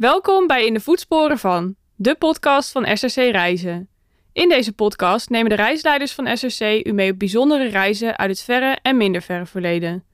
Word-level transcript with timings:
Welkom 0.00 0.46
bij 0.46 0.66
In 0.66 0.74
de 0.74 0.80
Voetsporen 0.80 1.38
van, 1.38 1.74
de 1.96 2.14
podcast 2.14 2.72
van 2.72 2.96
SRC 2.96 3.14
Reizen. 3.14 3.88
In 4.32 4.48
deze 4.48 4.72
podcast 4.72 5.30
nemen 5.30 5.50
de 5.50 5.56
reisleiders 5.56 6.12
van 6.12 6.36
SRC 6.36 6.86
u 6.86 6.92
mee 6.92 7.12
op 7.12 7.18
bijzondere 7.18 7.68
reizen 7.68 8.18
uit 8.18 8.30
het 8.30 8.40
verre 8.40 8.78
en 8.82 8.96
minder 8.96 9.22
verre 9.22 9.46
verleden. 9.46 10.04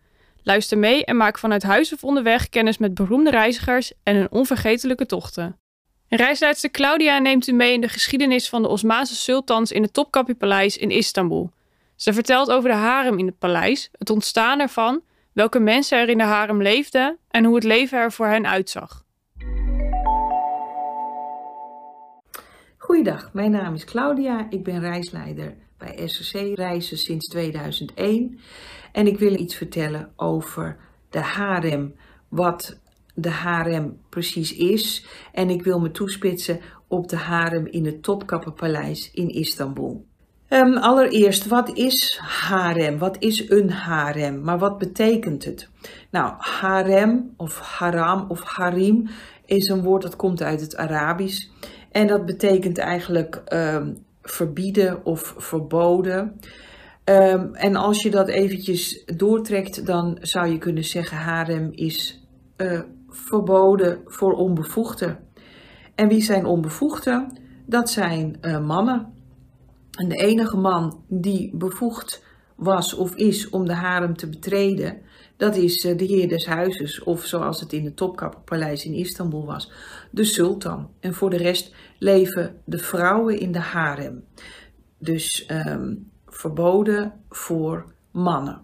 Luister 0.43 0.79
mee 0.79 1.05
en 1.05 1.17
maak 1.17 1.39
vanuit 1.39 1.63
huis 1.63 1.93
of 1.93 2.05
onderweg 2.05 2.49
kennis 2.49 2.79
met 2.79 2.95
beroemde 2.95 3.31
reizigers 3.31 3.93
en 4.03 4.17
hun 4.17 4.31
onvergetelijke 4.31 5.07
tochten. 5.07 5.59
Reisleidster 6.09 6.71
Claudia 6.71 7.19
neemt 7.19 7.47
u 7.47 7.53
mee 7.53 7.73
in 7.73 7.81
de 7.81 7.89
geschiedenis 7.89 8.49
van 8.49 8.63
de 8.63 8.69
Osmaanse 8.69 9.15
sultans 9.15 9.73
in 9.73 9.83
het 9.83 9.93
Topkapi-paleis 9.93 10.77
in 10.77 10.91
Istanbul. 10.91 11.51
Ze 11.97 12.13
vertelt 12.13 12.51
over 12.51 12.71
de 12.71 12.77
harem 12.77 13.19
in 13.19 13.27
het 13.27 13.39
paleis, 13.39 13.91
het 13.99 14.11
ontstaan 14.11 14.61
ervan, 14.61 15.01
welke 15.33 15.59
mensen 15.59 15.99
er 15.99 16.09
in 16.09 16.19
de 16.19 16.25
harem 16.25 16.63
leefden 16.63 17.19
en 17.31 17.45
hoe 17.45 17.55
het 17.55 17.65
leven 17.65 17.99
er 17.99 18.13
voor 18.13 18.27
hen 18.27 18.47
uitzag. 18.47 19.05
Goeiedag, 22.87 23.31
mijn 23.33 23.51
naam 23.51 23.75
is 23.75 23.85
Claudia. 23.85 24.47
Ik 24.51 24.65
ben 24.65 24.81
reisleider 24.81 25.55
bij 25.79 26.07
SRC 26.09 26.57
Reizen 26.57 26.99
sinds 26.99 27.27
2001. 27.27 28.39
En 28.93 29.07
ik 29.07 29.19
wil 29.19 29.35
iets 29.35 29.55
vertellen 29.55 30.13
over 30.17 30.77
de 31.11 31.19
harem, 31.19 31.95
wat 32.29 32.79
de 33.15 33.31
harem 33.31 33.99
precies 34.09 34.55
is. 34.55 35.07
En 35.33 35.51
ik 35.51 35.63
wil 35.63 35.81
me 35.81 35.91
toespitsen 35.91 36.61
op 36.87 37.09
de 37.09 37.17
harem 37.17 37.67
in 37.67 37.85
het 37.85 38.03
Topkappenpaleis 38.03 39.11
in 39.13 39.29
Istanbul. 39.29 40.07
Um, 40.49 40.77
allereerst, 40.77 41.47
wat 41.47 41.77
is 41.77 42.21
harem? 42.23 42.99
Wat 42.99 43.17
is 43.19 43.51
een 43.51 43.71
harem? 43.71 44.43
Maar 44.43 44.59
wat 44.59 44.79
betekent 44.79 45.45
het? 45.45 45.69
Nou, 46.11 46.35
harem 46.39 47.35
of 47.37 47.59
haram 47.61 48.25
of 48.29 48.43
harim 48.43 49.09
is 49.45 49.69
een 49.69 49.83
woord 49.83 50.03
dat 50.03 50.17
komt 50.17 50.43
uit 50.43 50.61
het 50.61 50.77
Arabisch. 50.77 51.49
En 51.97 52.07
dat 52.07 52.27
betekent 52.27 52.79
eigenlijk 52.79 53.43
um, 53.53 54.05
verbieden 54.23 55.05
of 55.05 55.35
verboden. 55.39 56.41
Um, 57.05 57.55
en 57.55 57.77
als 57.77 58.03
je 58.03 58.11
dat 58.11 58.29
eventjes 58.29 59.05
doortrekt, 59.05 59.87
dan 59.87 60.19
zou 60.21 60.47
je 60.47 60.59
kunnen 60.59 60.85
zeggen 60.85 61.17
harem 61.17 61.69
is 61.73 62.27
uh, 62.57 62.81
verboden 63.09 64.01
voor 64.05 64.33
onbevoegden. 64.33 65.19
En 65.95 66.09
wie 66.09 66.23
zijn 66.23 66.45
onbevoegden? 66.45 67.39
Dat 67.67 67.91
zijn 67.91 68.39
uh, 68.43 68.67
mannen. 68.67 69.13
En 69.99 70.09
de 70.09 70.17
enige 70.17 70.57
man 70.57 71.05
die 71.09 71.57
bevoegd 71.57 72.25
was 72.57 72.95
of 72.95 73.15
is 73.15 73.49
om 73.49 73.67
de 73.67 73.75
harem 73.75 74.17
te 74.17 74.29
betreden, 74.29 74.99
dat 75.37 75.57
is 75.57 75.85
eh, 75.85 75.99
de 75.99 76.05
heer 76.05 76.29
des 76.29 76.47
huizes, 76.47 77.03
of 77.03 77.25
zoals 77.25 77.61
het 77.61 77.73
in 77.73 77.85
het 77.85 77.97
Topkappenpaleis 77.97 78.85
in 78.85 78.93
Istanbul 78.93 79.45
was, 79.45 79.71
de 80.11 80.25
sultan. 80.25 80.91
En 81.01 81.15
voor 81.15 81.31
de 81.31 81.37
rest 81.37 81.75
leven 81.99 82.61
de 82.65 82.79
vrouwen 82.79 83.39
in 83.39 83.53
de 83.53 83.59
harem. 83.59 84.25
Dus 84.99 85.49
um, 85.67 86.11
verboden 86.27 87.13
voor 87.29 87.85
mannen. 88.11 88.61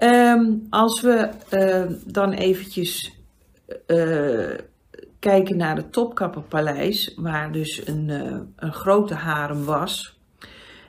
Um, 0.00 0.66
als 0.70 1.00
we 1.00 1.28
uh, 1.50 1.96
dan 2.06 2.32
eventjes 2.32 3.12
uh, 3.86 4.54
kijken 5.18 5.56
naar 5.56 5.76
het 5.76 5.92
Topkappenpaleis, 5.92 7.14
waar 7.16 7.52
dus 7.52 7.86
een, 7.86 8.08
uh, 8.08 8.38
een 8.56 8.72
grote 8.72 9.14
harem 9.14 9.64
was. 9.64 10.20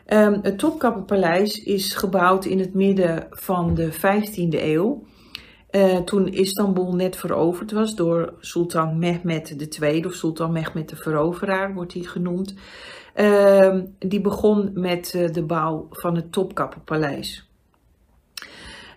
Um, 0.08 0.40
het 0.42 0.58
Topkappenpaleis 0.58 1.64
is 1.64 1.94
gebouwd 1.94 2.46
in 2.46 2.59
het 2.59 2.73
midden 2.73 3.28
van 3.30 3.73
de 3.73 3.94
15e 3.94 4.62
eeuw. 4.62 5.04
Uh, 5.72 5.98
toen 5.98 6.28
Istanbul 6.28 6.96
net 6.96 7.16
veroverd 7.16 7.72
was 7.72 7.96
door 7.96 8.34
Sultan 8.40 9.00
Mehmed 9.00 9.78
II, 9.80 10.06
of 10.06 10.14
Sultan 10.14 10.52
Mehmed 10.52 10.90
de 10.90 10.96
Veroveraar 10.96 11.74
wordt 11.74 11.94
hij 11.94 12.04
genoemd. 12.04 12.54
Uh, 13.16 13.80
die 14.00 14.22
begon 14.22 14.72
met 14.74 15.14
uh, 15.16 15.31
de 15.31 15.44
bouw 15.44 15.88
van 15.90 16.16
het 16.16 16.31
Topkappenpaleis. 16.31 17.50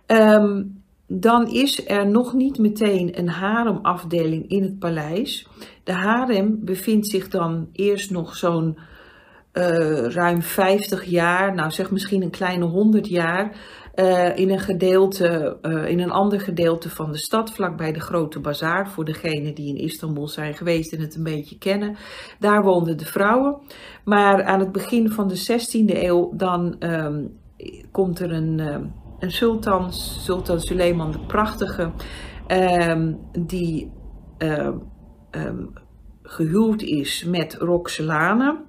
Um, 0.06 0.83
dan 1.06 1.50
is 1.50 1.88
er 1.88 2.06
nog 2.06 2.34
niet 2.34 2.59
meteen 2.59 3.19
een 3.19 3.28
haremafdeling 3.28 4.49
in 4.49 4.62
het 4.62 4.78
paleis. 4.78 5.49
De 5.84 5.93
harem 5.93 6.65
bevindt 6.65 7.09
zich 7.09 7.28
dan 7.28 7.69
eerst 7.73 8.11
nog 8.11 8.37
zo'n 8.37 8.78
uh, 9.56 10.06
ruim 10.09 10.43
50 10.43 11.05
jaar, 11.05 11.55
nou 11.55 11.71
zeg 11.71 11.91
misschien 11.91 12.22
een 12.22 12.31
kleine 12.31 12.65
100 12.65 13.09
jaar, 13.09 13.56
uh, 13.94 14.39
in 14.39 14.50
een 14.50 14.61
gedeelte, 14.61 15.59
uh, 15.62 15.89
in 15.89 16.00
een 16.00 16.11
ander 16.11 16.41
gedeelte 16.41 16.91
van 16.91 17.12
de 17.12 17.19
stad, 17.19 17.50
vlakbij 17.50 17.93
de 17.93 18.00
Grote 18.00 18.41
Bazaar, 18.41 18.91
voor 18.91 19.05
degenen 19.05 19.55
die 19.55 19.69
in 19.69 19.84
Istanbul 19.84 20.28
zijn 20.28 20.55
geweest 20.55 20.93
en 20.93 21.00
het 21.00 21.15
een 21.15 21.22
beetje 21.22 21.59
kennen. 21.59 21.97
Daar 22.39 22.62
woonden 22.62 22.99
de 22.99 23.05
vrouwen. 23.05 23.59
Maar 24.05 24.44
aan 24.44 24.61
het 24.61 24.72
begin 24.72 25.11
van 25.11 25.28
de 25.28 25.39
16e 25.39 26.03
eeuw, 26.03 26.33
dan 26.34 26.77
um, 26.78 27.38
komt 27.91 28.21
er 28.21 28.33
een, 28.33 28.59
een 29.19 29.31
sultan, 29.31 29.93
Sultan 29.93 30.61
Suleiman 30.61 31.12
de 31.12 31.21
Prachtige, 31.27 31.91
um, 32.49 33.19
die 33.38 33.93
gehuwd 36.23 36.83
is 36.83 37.25
met 37.25 37.55
Roxelane. 37.55 38.65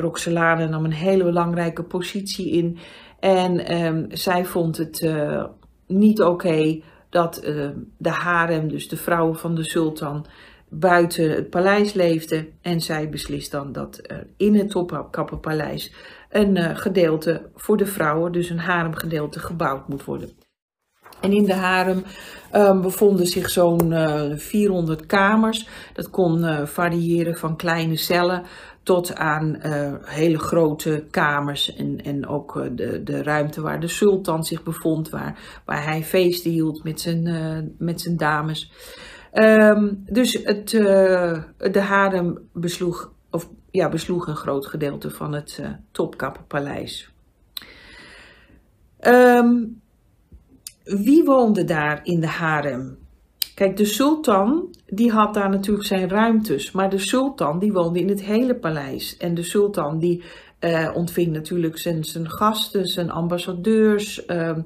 Roxelane 0.00 0.68
nam 0.68 0.84
een 0.84 0.92
hele 0.92 1.24
belangrijke 1.24 1.82
positie 1.82 2.50
in. 2.50 2.78
En 3.20 3.82
um, 3.84 4.06
zij 4.08 4.44
vond 4.44 4.76
het 4.76 5.00
uh, 5.00 5.44
niet 5.86 6.22
oké 6.22 6.80
dat 7.08 7.44
uh, 7.44 7.68
de 7.96 8.10
harem, 8.10 8.68
dus 8.68 8.88
de 8.88 8.96
vrouwen 8.96 9.38
van 9.38 9.54
de 9.54 9.64
sultan, 9.64 10.26
buiten 10.68 11.30
het 11.30 11.50
paleis 11.50 11.92
leefden. 11.92 12.48
En 12.60 12.80
zij 12.80 13.08
beslist 13.08 13.50
dan 13.50 13.72
dat 13.72 14.00
uh, 14.02 14.16
in 14.36 14.54
het 14.54 14.70
Topkappenpaleis 14.70 15.92
een 16.30 16.76
gedeelte 16.76 17.50
voor 17.54 17.76
de 17.76 17.86
vrouwen, 17.86 18.32
dus 18.32 18.50
een 18.50 18.58
haremgedeelte, 18.58 19.38
gebouwd 19.38 19.88
moet 19.88 20.04
worden. 20.04 20.30
En 21.20 21.32
in 21.32 21.44
de 21.44 21.54
harem 21.54 22.04
um, 22.54 22.80
bevonden 22.80 23.26
zich 23.26 23.50
zo'n 23.50 23.90
uh, 23.90 24.22
400 24.36 25.06
kamers. 25.06 25.68
Dat 25.92 26.10
kon 26.10 26.38
uh, 26.38 26.66
variëren 26.66 27.36
van 27.36 27.56
kleine 27.56 27.96
cellen 27.96 28.42
tot 28.82 29.14
aan 29.14 29.56
uh, 29.66 29.94
hele 30.00 30.38
grote 30.38 31.04
kamers 31.10 31.74
en, 31.74 32.04
en 32.04 32.26
ook 32.26 32.68
de, 32.74 33.02
de 33.02 33.22
ruimte 33.22 33.60
waar 33.60 33.80
de 33.80 33.88
sultan 33.88 34.44
zich 34.44 34.62
bevond, 34.62 35.10
waar, 35.10 35.38
waar 35.64 35.84
hij 35.84 36.02
feesten 36.02 36.50
hield 36.50 36.84
met 36.84 37.00
zijn, 37.00 37.74
met 37.78 38.00
zijn 38.00 38.16
dames. 38.16 38.72
Um, 39.32 40.04
dus 40.06 40.32
het, 40.32 40.68
de 40.68 41.80
harem 41.80 42.48
besloeg, 42.52 43.12
of, 43.30 43.48
ja, 43.70 43.88
besloeg 43.88 44.26
een 44.26 44.36
groot 44.36 44.66
gedeelte 44.66 45.10
van 45.10 45.32
het 45.32 45.62
Topkappenpaleis. 45.92 47.12
Um, 49.00 49.79
wie 50.84 51.24
woonde 51.24 51.64
daar 51.64 52.00
in 52.02 52.20
de 52.20 52.26
harem? 52.26 52.98
Kijk, 53.54 53.76
de 53.76 53.84
sultan 53.84 54.74
die 54.86 55.10
had 55.10 55.34
daar 55.34 55.50
natuurlijk 55.50 55.86
zijn 55.86 56.08
ruimtes, 56.08 56.70
maar 56.70 56.90
de 56.90 56.98
sultan 56.98 57.58
die 57.58 57.72
woonde 57.72 58.00
in 58.00 58.08
het 58.08 58.22
hele 58.22 58.54
paleis. 58.54 59.16
En 59.16 59.34
de 59.34 59.42
sultan 59.42 59.98
die 59.98 60.22
uh, 60.60 60.90
ontving 60.94 61.32
natuurlijk 61.32 61.78
zijn, 61.78 62.04
zijn 62.04 62.30
gasten, 62.30 62.86
zijn 62.86 63.10
ambassadeurs, 63.10 64.26
uh, 64.26 64.56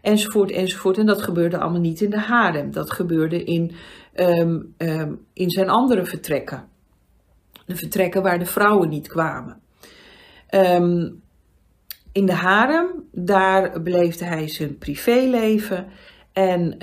enzovoort, 0.00 0.50
enzovoort. 0.50 0.98
En 0.98 1.06
dat 1.06 1.22
gebeurde 1.22 1.58
allemaal 1.58 1.80
niet 1.80 2.00
in 2.00 2.10
de 2.10 2.20
harem. 2.20 2.72
Dat 2.72 2.90
gebeurde 2.90 3.44
in, 3.44 3.72
um, 4.14 4.74
um, 4.78 5.26
in 5.32 5.50
zijn 5.50 5.68
andere 5.68 6.04
vertrekken. 6.04 6.64
De 7.66 7.76
vertrekken 7.76 8.22
waar 8.22 8.38
de 8.38 8.46
vrouwen 8.46 8.88
niet 8.88 9.08
kwamen. 9.08 9.60
In 12.12 12.26
de 12.26 12.32
harem, 12.32 12.86
daar 13.12 13.82
beleefde 13.82 14.24
hij 14.24 14.48
zijn 14.48 14.78
privéleven 14.78 15.86
en 16.32 16.76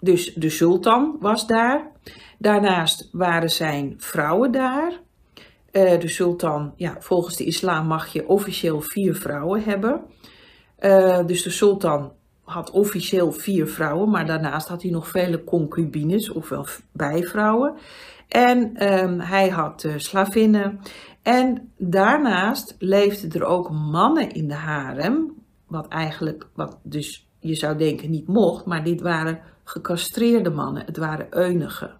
dus 0.00 0.34
de 0.34 0.50
sultan 0.50 1.16
was 1.20 1.46
daar. 1.46 1.90
Daarnaast 2.38 3.08
waren 3.12 3.50
zijn 3.50 3.94
vrouwen 3.96 4.52
daar. 4.52 4.92
Uh, 5.72 6.00
de 6.00 6.08
sultan, 6.08 6.72
ja, 6.76 6.96
volgens 6.98 7.36
de 7.36 7.44
islam 7.44 7.86
mag 7.86 8.12
je 8.12 8.28
officieel 8.28 8.80
vier 8.80 9.14
vrouwen 9.14 9.62
hebben. 9.62 10.00
Uh, 10.80 11.26
dus 11.26 11.42
de 11.42 11.50
sultan 11.50 12.12
had 12.44 12.70
officieel 12.70 13.32
vier 13.32 13.66
vrouwen, 13.66 14.10
maar 14.10 14.26
daarnaast 14.26 14.68
had 14.68 14.82
hij 14.82 14.90
nog 14.90 15.08
vele 15.08 15.44
concubines, 15.44 16.30
ofwel 16.30 16.66
bijvrouwen. 16.92 17.74
En 18.28 18.58
um, 18.92 19.20
hij 19.20 19.48
had 19.48 19.84
uh, 19.84 19.92
slavinnen. 19.96 20.80
En 21.22 21.72
daarnaast 21.76 22.74
leefden 22.78 23.30
er 23.32 23.44
ook 23.44 23.70
mannen 23.70 24.30
in 24.30 24.48
de 24.48 24.54
harem, 24.54 25.32
wat 25.66 25.88
eigenlijk, 25.88 26.46
wat 26.54 26.78
dus 26.82 27.28
je 27.38 27.54
zou 27.54 27.76
denken 27.76 28.10
niet 28.10 28.26
mocht, 28.26 28.64
maar 28.64 28.84
dit 28.84 29.00
waren 29.00 29.40
gecastreerde 29.64 30.50
mannen, 30.50 30.84
het 30.86 30.96
waren 30.96 31.26
eunigen. 31.30 31.98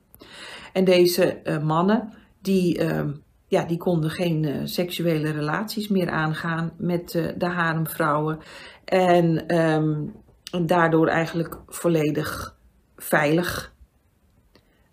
En 0.73 0.85
deze 0.85 1.41
uh, 1.45 1.63
mannen, 1.63 2.13
die, 2.43 2.83
uh, 2.83 3.05
ja, 3.47 3.65
die 3.65 3.79
konden 3.79 4.11
geen 4.11 4.43
uh, 4.43 4.61
seksuele 4.65 5.31
relaties 5.31 5.89
meer 5.89 6.11
aangaan 6.11 6.73
met 6.77 7.11
de 7.39 7.47
haremvrouwen. 7.47 8.39
En 8.85 9.57
um, 9.57 10.13
daardoor 10.67 11.07
eigenlijk 11.07 11.59
volledig 11.67 12.57
veilig 12.97 13.73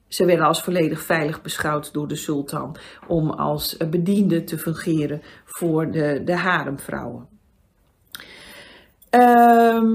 ze 0.08 0.26
werden 0.26 0.46
als 0.46 0.62
volledig 0.62 1.02
veilig 1.02 1.42
beschouwd 1.42 1.94
door 1.94 2.08
de 2.08 2.16
sultan 2.16 2.76
om 3.08 3.30
als 3.30 3.78
bediende 3.90 4.44
te 4.44 4.58
fungeren 4.58 5.22
voor 5.46 5.92
de, 5.92 6.22
de 6.26 6.36
haremvrouwen. 6.36 7.28
Ehm, 9.10 9.94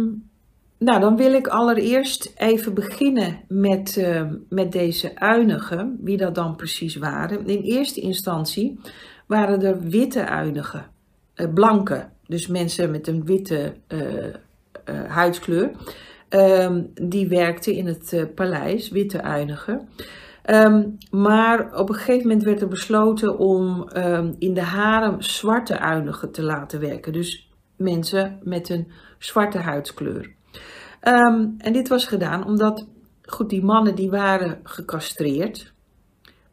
nou, 0.78 1.00
dan 1.00 1.16
wil 1.16 1.32
ik 1.32 1.46
allereerst 1.46 2.32
even 2.36 2.74
beginnen 2.74 3.40
met, 3.48 3.96
uh, 3.96 4.22
met 4.48 4.72
deze 4.72 5.18
uinigen, 5.18 5.98
wie 6.00 6.16
dat 6.16 6.34
dan 6.34 6.56
precies 6.56 6.96
waren. 6.96 7.46
In 7.46 7.62
eerste 7.62 8.00
instantie 8.00 8.80
waren 9.26 9.62
er 9.62 9.80
witte 9.80 10.26
uinigen, 10.26 10.86
uh, 11.36 11.52
blanke, 11.52 12.08
dus 12.26 12.46
mensen 12.46 12.90
met 12.90 13.08
een 13.08 13.24
witte 13.24 13.74
uh, 13.88 14.34
huidskleur. 15.08 15.70
Um, 16.34 16.90
die 16.94 17.28
werkten 17.28 17.74
in 17.74 17.86
het 17.86 18.34
paleis, 18.34 18.88
witte 18.88 19.22
uinigen. 19.22 19.88
Um, 20.50 20.98
maar 21.10 21.78
op 21.78 21.88
een 21.88 21.94
gegeven 21.94 22.26
moment 22.26 22.42
werd 22.42 22.60
er 22.60 22.68
besloten 22.68 23.38
om 23.38 23.88
um, 23.96 24.34
in 24.38 24.54
de 24.54 24.62
harem 24.62 25.22
zwarte 25.22 25.78
uinigen 25.78 26.32
te 26.32 26.42
laten 26.42 26.80
werken. 26.80 27.12
Dus 27.12 27.50
mensen 27.76 28.38
met 28.42 28.68
een 28.68 28.92
zwarte 29.18 29.58
huidskleur. 29.58 30.32
En 31.00 31.72
dit 31.72 31.88
was 31.88 32.06
gedaan 32.06 32.44
omdat, 32.46 32.86
goed, 33.22 33.50
die 33.50 33.64
mannen 33.64 33.94
die 33.94 34.10
waren 34.10 34.60
gecastreerd, 34.62 35.72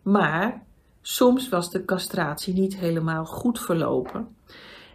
maar 0.01 0.63
soms 1.01 1.49
was 1.49 1.71
de 1.71 1.85
castratie 1.85 2.53
niet 2.53 2.77
helemaal 2.77 3.25
goed 3.25 3.59
verlopen. 3.59 4.27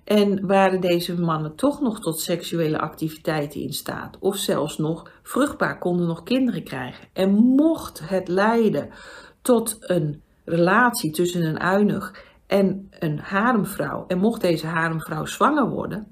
En 0.05 0.47
waren 0.47 0.81
deze 0.81 1.21
mannen 1.21 1.55
toch 1.55 1.81
nog 1.81 2.01
tot 2.01 2.21
seksuele 2.21 2.79
activiteiten 2.79 3.61
in 3.61 3.73
staat, 3.73 4.17
of 4.21 4.37
zelfs 4.37 4.79
nog 4.79 5.11
vruchtbaar, 5.23 5.79
konden 5.79 6.07
nog 6.07 6.23
kinderen 6.23 6.65
krijgen. 6.65 7.09
En 7.13 7.33
mocht 7.33 8.09
het 8.09 8.29
leiden 8.29 8.91
tot 9.43 9.77
een 9.81 10.23
relatie 10.45 11.11
tussen 11.11 11.43
een 11.43 11.61
uinig 11.61 12.25
en 12.47 12.91
een 12.99 13.19
haremvrouw, 13.19 14.05
en 14.09 14.19
mocht 14.19 14.41
deze 14.41 14.67
haremvrouw 14.67 15.25
zwanger 15.25 15.69
worden, 15.69 16.07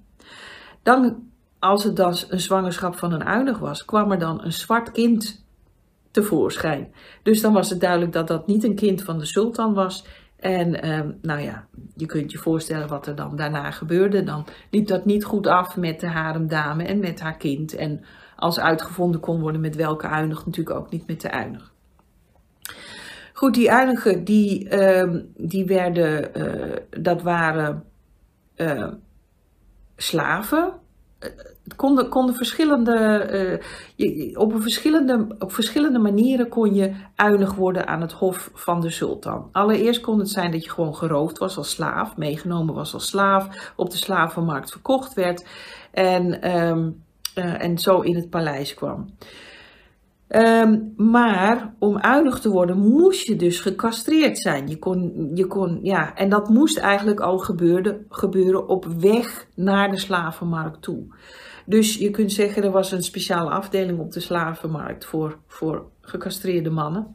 dan, 0.82 1.30
als 1.58 1.84
het 1.84 1.96
dan 1.96 2.16
een 2.28 2.40
zwangerschap 2.40 2.96
van 2.96 3.12
een 3.12 3.24
uinig 3.24 3.58
was, 3.58 3.84
kwam 3.84 4.12
er 4.12 4.18
dan 4.18 4.44
een 4.44 4.52
zwart 4.52 4.90
kind 4.92 5.44
tevoorschijn. 6.10 6.92
Dus 7.22 7.40
dan 7.40 7.52
was 7.52 7.70
het 7.70 7.80
duidelijk 7.80 8.12
dat 8.12 8.28
dat 8.28 8.46
niet 8.46 8.64
een 8.64 8.74
kind 8.74 9.02
van 9.02 9.18
de 9.18 9.26
sultan 9.26 9.74
was. 9.74 10.04
En 10.42 10.90
um, 10.90 11.18
nou 11.20 11.40
ja, 11.40 11.66
je 11.96 12.06
kunt 12.06 12.32
je 12.32 12.38
voorstellen 12.38 12.88
wat 12.88 13.06
er 13.06 13.14
dan 13.14 13.36
daarna 13.36 13.70
gebeurde. 13.70 14.22
Dan 14.22 14.46
liep 14.70 14.86
dat 14.86 15.04
niet 15.04 15.24
goed 15.24 15.46
af 15.46 15.76
met 15.76 16.00
de 16.00 16.06
haremdame 16.06 16.84
en 16.84 16.98
met 16.98 17.20
haar 17.20 17.36
kind. 17.36 17.74
En 17.74 18.04
als 18.36 18.60
uitgevonden 18.60 19.20
kon 19.20 19.40
worden 19.40 19.60
met 19.60 19.76
welke 19.76 20.06
uinig, 20.06 20.46
natuurlijk 20.46 20.76
ook 20.76 20.90
niet 20.90 21.06
met 21.06 21.20
de 21.20 21.30
uinig. 21.30 21.72
Goed, 23.32 23.54
die 23.54 23.72
uinigen 23.72 24.24
die, 24.24 24.70
uh, 24.70 25.20
die 25.36 25.64
werden, 25.64 26.38
uh, 26.38 26.76
dat 27.02 27.22
waren 27.22 27.84
uh, 28.56 28.88
slaven. 29.96 30.72
Het 31.64 31.76
konden, 32.08 32.34
verschillende, 32.34 33.60
uh, 33.96 34.38
op, 34.38 34.52
een 34.52 34.62
verschillende, 34.62 35.26
op 35.38 35.52
verschillende 35.52 35.98
manieren 35.98 36.48
kon 36.48 36.74
je 36.74 36.92
uinig 37.14 37.54
worden 37.54 37.86
aan 37.86 38.00
het 38.00 38.12
hof 38.12 38.50
van 38.54 38.80
de 38.80 38.90
sultan. 38.90 39.48
Allereerst 39.52 40.00
kon 40.00 40.18
het 40.18 40.30
zijn 40.30 40.50
dat 40.50 40.64
je 40.64 40.70
gewoon 40.70 40.94
geroofd 40.94 41.38
was 41.38 41.56
als 41.56 41.70
slaaf, 41.70 42.16
meegenomen 42.16 42.74
was 42.74 42.94
als 42.94 43.06
slaaf, 43.06 43.72
op 43.76 43.90
de 43.90 43.96
slavenmarkt 43.96 44.70
verkocht 44.70 45.14
werd 45.14 45.46
en, 45.90 46.56
um, 46.56 47.02
uh, 47.38 47.62
en 47.62 47.78
zo 47.78 48.00
in 48.00 48.14
het 48.14 48.30
paleis 48.30 48.74
kwam. 48.74 49.06
Um, 50.37 50.93
maar 50.96 51.75
om 51.79 51.99
uinig 51.99 52.40
te 52.40 52.49
worden 52.49 52.79
moest 52.79 53.26
je 53.26 53.37
dus 53.37 53.61
gecastreerd 53.61 54.38
zijn. 54.38 54.69
Je 54.69 54.79
kon, 54.79 55.31
je 55.34 55.46
kon, 55.46 55.79
ja, 55.82 56.14
en 56.14 56.29
dat 56.29 56.49
moest 56.49 56.79
eigenlijk 56.79 57.20
al 57.20 57.38
gebeurde, 57.38 58.05
gebeuren 58.08 58.69
op 58.69 58.87
weg 58.87 59.46
naar 59.55 59.90
de 59.90 59.99
slavenmarkt 59.99 60.82
toe. 60.82 61.05
Dus 61.67 61.96
je 61.96 62.11
kunt 62.11 62.32
zeggen, 62.32 62.62
er 62.62 62.70
was 62.70 62.93
een 62.93 63.02
speciale 63.02 63.50
afdeling 63.50 63.99
op 63.99 64.12
de 64.12 64.20
slavenmarkt 64.20 65.05
voor, 65.05 65.38
voor 65.46 65.87
gecastreerde 66.00 66.70
mannen. 66.70 67.14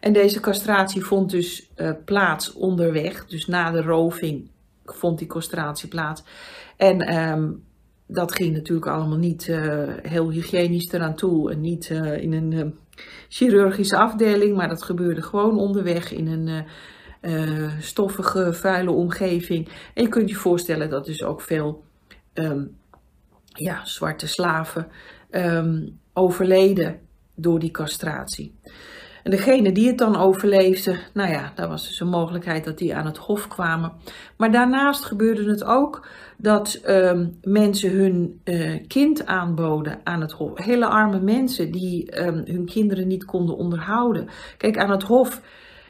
En 0.00 0.12
deze 0.12 0.40
castratie 0.40 1.04
vond 1.04 1.30
dus 1.30 1.70
uh, 1.76 1.90
plaats 2.04 2.52
onderweg. 2.52 3.26
Dus 3.26 3.46
na 3.46 3.70
de 3.70 3.82
roving 3.82 4.50
vond 4.84 5.18
die 5.18 5.28
castratie 5.28 5.88
plaats. 5.88 6.22
En 6.76 7.16
um, 7.16 7.64
dat 8.14 8.34
ging 8.34 8.54
natuurlijk 8.54 8.86
allemaal 8.86 9.18
niet 9.18 9.48
uh, 9.48 9.82
heel 10.02 10.30
hygiënisch 10.30 10.92
eraan 10.92 11.14
toe. 11.14 11.50
En 11.50 11.60
niet 11.60 11.90
uh, 11.90 12.22
in 12.22 12.32
een 12.32 12.52
uh, 12.52 12.64
chirurgische 13.28 13.96
afdeling, 13.96 14.56
maar 14.56 14.68
dat 14.68 14.82
gebeurde 14.82 15.22
gewoon 15.22 15.58
onderweg 15.58 16.12
in 16.12 16.26
een 16.26 16.64
stoffige, 17.80 18.52
vuile 18.52 18.90
omgeving. 18.90 19.68
En 19.94 20.02
je 20.02 20.08
kunt 20.08 20.28
je 20.28 20.34
voorstellen 20.34 20.90
dat 20.90 21.04
dus 21.04 21.22
ook 21.22 21.40
veel 21.40 21.84
um, 22.34 22.76
ja, 23.44 23.84
zwarte 23.84 24.26
slaven 24.26 24.88
um, 25.30 25.98
overleden 26.12 27.00
door 27.34 27.58
die 27.58 27.70
castratie. 27.70 28.54
En 29.22 29.30
degene 29.30 29.72
die 29.72 29.86
het 29.86 29.98
dan 29.98 30.16
overleefde, 30.16 30.98
nou 31.14 31.30
ja, 31.30 31.52
daar 31.54 31.68
was 31.68 31.86
dus 31.86 32.00
een 32.00 32.08
mogelijkheid 32.08 32.64
dat 32.64 32.78
die 32.78 32.94
aan 32.94 33.06
het 33.06 33.16
hof 33.16 33.48
kwamen. 33.48 33.92
Maar 34.36 34.52
daarnaast 34.52 35.04
gebeurde 35.04 35.50
het 35.50 35.64
ook 35.64 36.08
dat 36.42 36.80
um, 36.86 37.38
mensen 37.42 37.90
hun 37.90 38.40
uh, 38.44 38.86
kind 38.86 39.26
aanboden 39.26 40.00
aan 40.04 40.20
het 40.20 40.32
hof. 40.32 40.58
Hele 40.58 40.86
arme 40.86 41.20
mensen 41.20 41.70
die 41.70 42.20
um, 42.26 42.42
hun 42.44 42.64
kinderen 42.64 43.06
niet 43.06 43.24
konden 43.24 43.56
onderhouden. 43.56 44.28
Kijk, 44.56 44.78
aan 44.78 44.90
het 44.90 45.02
hof, 45.02 45.40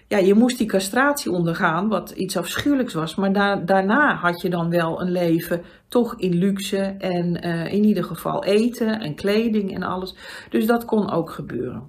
ja, 0.08 0.18
je 0.18 0.34
moest 0.34 0.58
die 0.58 0.66
castratie 0.66 1.30
ondergaan, 1.30 1.88
wat 1.88 2.10
iets 2.10 2.36
afschuwelijks 2.36 2.94
was. 2.94 3.14
Maar 3.14 3.32
da 3.32 3.56
daarna 3.56 4.14
had 4.14 4.40
je 4.40 4.50
dan 4.50 4.70
wel 4.70 5.00
een 5.00 5.10
leven 5.10 5.62
toch 5.88 6.14
in 6.16 6.34
luxe 6.34 6.94
en 6.98 7.46
uh, 7.46 7.72
in 7.72 7.84
ieder 7.84 8.04
geval 8.04 8.44
eten 8.44 9.00
en 9.00 9.14
kleding 9.14 9.74
en 9.74 9.82
alles. 9.82 10.14
Dus 10.50 10.66
dat 10.66 10.84
kon 10.84 11.10
ook 11.10 11.30
gebeuren. 11.30 11.82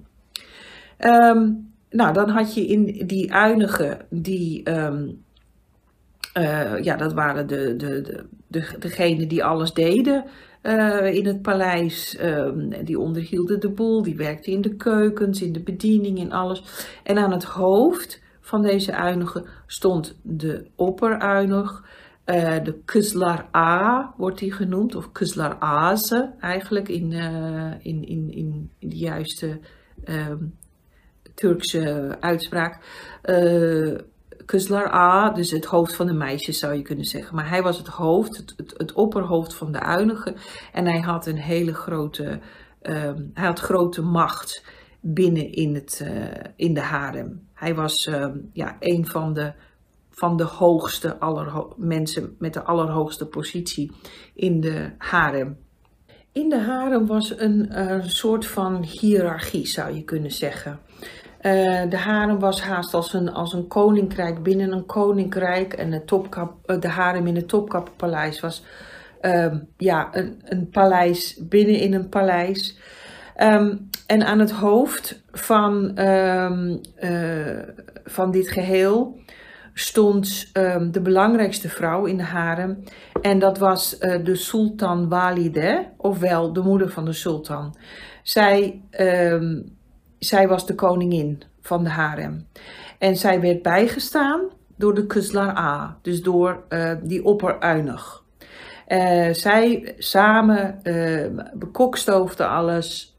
Um, 0.98 1.72
nou, 1.90 2.12
dan 2.12 2.28
had 2.28 2.54
je 2.54 2.66
in 2.66 3.06
die 3.06 3.32
uinigen, 3.32 4.06
die, 4.10 4.62
uh, 6.38 6.82
ja, 6.82 6.96
dat 6.96 7.12
waren 7.12 7.46
de, 7.46 7.76
de, 7.76 8.00
de, 8.00 8.26
de, 8.46 8.76
degenen 8.78 9.28
die 9.28 9.44
alles 9.44 9.72
deden 9.72 10.24
uh, 10.62 11.14
in 11.14 11.26
het 11.26 11.42
paleis. 11.42 12.18
Um, 12.22 12.84
die 12.84 12.98
onderhielden 12.98 13.60
de 13.60 13.70
boel, 13.70 14.02
die 14.02 14.16
werkten 14.16 14.52
in 14.52 14.60
de 14.60 14.76
keukens, 14.76 15.42
in 15.42 15.52
de 15.52 15.62
bediening, 15.62 16.18
in 16.18 16.32
alles. 16.32 16.62
En 17.02 17.18
aan 17.18 17.32
het 17.32 17.44
hoofd 17.44 18.22
van 18.40 18.62
deze 18.62 18.94
uinigen 18.94 19.44
stond 19.66 20.18
de 20.22 20.66
opperuinig. 20.74 21.84
Uh, 22.26 22.64
de 22.64 22.78
Kuzlar 22.84 23.48
A 23.56 24.14
wordt 24.16 24.38
die 24.38 24.52
genoemd, 24.52 24.94
of 24.94 25.12
Kuzlar 25.12 25.56
Aze 25.58 26.32
eigenlijk 26.40 26.88
in, 26.88 27.12
in, 27.82 28.04
in, 28.04 28.30
in, 28.32 28.70
de 28.78 28.96
juiste 28.96 29.58
um, 30.04 30.54
Turkse 31.34 32.16
uitspraak. 32.20 32.80
Kuzlar 34.44 34.94
A, 34.94 35.30
dus 35.30 35.50
het 35.50 35.64
hoofd 35.64 35.94
van 35.96 36.06
de 36.06 36.12
meisjes 36.12 36.58
zou 36.58 36.74
je 36.74 36.82
kunnen 36.82 37.04
zeggen. 37.04 37.34
Maar 37.34 37.48
hij 37.48 37.62
was 37.62 37.78
het 37.78 37.86
hoofd, 37.86 38.36
het, 38.36 38.74
het, 38.76 38.92
opperhoofd 38.92 39.54
van 39.54 39.72
de 39.72 39.80
uinigen. 39.80 40.36
En 40.72 40.86
hij 40.86 41.00
had 41.00 41.26
een 41.26 41.38
hele 41.38 41.74
grote, 41.74 42.40
um, 42.82 43.30
hij 43.34 43.46
had 43.46 43.60
grote 43.60 44.02
macht 44.02 44.64
binnen 45.00 45.52
in, 45.52 45.74
het, 45.74 46.00
uh, 46.02 46.24
in 46.56 46.74
de 46.74 46.80
harem. 46.80 47.48
Hij 47.54 47.74
was 47.74 48.06
um, 48.06 48.50
ja, 48.52 48.76
een 48.80 49.06
van 49.06 49.32
de, 49.32 49.52
van 50.10 50.36
de 50.36 50.44
hoogste 50.44 51.18
allerho 51.18 51.74
mensen 51.76 52.36
met 52.38 52.52
de 52.52 52.62
allerhoogste 52.62 53.26
positie 53.26 53.92
in 54.34 54.60
de 54.60 54.90
harem. 54.98 55.56
In 56.32 56.48
de 56.48 56.58
harem 56.58 57.06
was 57.06 57.38
een 57.38 57.68
uh, 57.72 58.02
soort 58.02 58.46
van 58.46 58.82
hiërarchie, 58.82 59.66
zou 59.66 59.94
je 59.94 60.04
kunnen 60.04 60.32
zeggen. 60.32 60.80
Uh, 61.44 61.82
de 61.90 61.96
harem 61.96 62.38
was 62.38 62.62
haast 62.62 62.94
als 62.94 63.12
een, 63.12 63.32
als 63.32 63.52
een 63.52 63.66
koninkrijk 63.66 64.42
binnen 64.42 64.72
een 64.72 64.86
koninkrijk. 64.86 65.72
En 65.72 65.90
de, 65.90 66.04
topkap, 66.04 66.52
uh, 66.66 66.80
de 66.80 66.88
harem 66.88 67.26
in 67.26 67.36
het 67.36 67.48
Topkappenpaleis 67.48 68.40
was 68.40 68.64
uh, 69.22 69.54
ja, 69.76 70.08
een, 70.12 70.42
een 70.44 70.68
paleis 70.68 71.40
binnen 71.48 71.78
in 71.78 71.94
een 71.94 72.08
paleis. 72.08 72.78
Um, 73.42 73.88
en 74.06 74.26
aan 74.26 74.38
het 74.38 74.50
hoofd 74.50 75.22
van, 75.32 75.98
um, 75.98 76.80
van 78.04 78.30
dit 78.30 78.48
geheel 78.48 79.18
stond 79.74 80.50
um, 80.52 80.92
de 80.92 81.00
belangrijkste 81.00 81.68
vrouw 81.68 82.04
in 82.04 82.16
de 82.16 82.22
harem. 82.22 82.82
En 83.22 83.38
dat 83.38 83.58
was 83.58 83.98
de 83.98 84.34
sultan 84.34 85.08
Walide, 85.08 85.86
ofwel 85.96 86.52
de 86.52 86.60
moeder 86.60 86.90
van 86.90 87.04
de 87.04 87.12
sultan. 87.12 87.76
Zij 88.22 88.80
zij 90.24 90.48
was 90.48 90.66
de 90.66 90.74
koningin 90.74 91.42
van 91.60 91.84
de 91.84 91.90
harem. 91.90 92.46
En 92.98 93.16
zij 93.16 93.40
werd 93.40 93.62
bijgestaan 93.62 94.40
door 94.76 94.94
de 94.94 95.06
Kuslar 95.06 95.56
A, 95.56 95.98
dus 96.02 96.22
door 96.22 96.64
uh, 96.68 96.92
die 97.02 97.24
opperuinig. 97.24 98.22
Uh, 98.88 99.32
zij 99.32 99.94
samen 99.98 100.80
uh, 100.82 101.42
bekokstoofden 101.54 102.48
alles. 102.48 103.16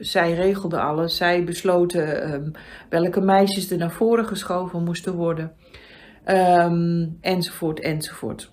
Zij 0.00 0.34
regelden 0.34 0.80
alles. 0.80 1.16
Zij 1.16 1.44
besloten 1.44 2.32
um, 2.32 2.52
welke 2.88 3.20
meisjes 3.20 3.70
er 3.70 3.78
naar 3.78 3.90
voren 3.90 4.26
geschoven 4.26 4.84
moesten 4.84 5.14
worden. 5.14 5.52
Um, 6.26 7.18
enzovoort, 7.20 7.80
enzovoort. 7.80 8.50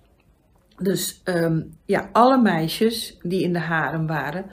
Dus 0.77 1.21
um, 1.25 1.77
ja, 1.85 2.09
alle 2.11 2.41
meisjes 2.41 3.17
die 3.21 3.43
in 3.43 3.53
de 3.53 3.59
harem 3.59 4.07
waren, 4.07 4.45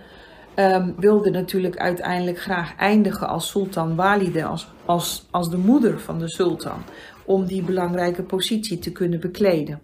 wilden 0.96 1.32
natuurlijk 1.32 1.76
uiteindelijk 1.76 2.40
graag 2.40 2.76
eindigen 2.76 3.28
als 3.28 3.50
sultan 3.50 3.96
Walide, 3.96 4.44
als, 4.44 4.72
als, 4.84 5.26
als 5.30 5.50
de 5.50 5.56
moeder 5.56 6.00
van 6.00 6.18
de 6.18 6.28
sultan, 6.28 6.82
om 7.25 7.44
die 7.46 7.62
belangrijke 7.62 8.22
positie 8.22 8.78
te 8.78 8.92
kunnen 8.92 9.20
bekleden. 9.20 9.80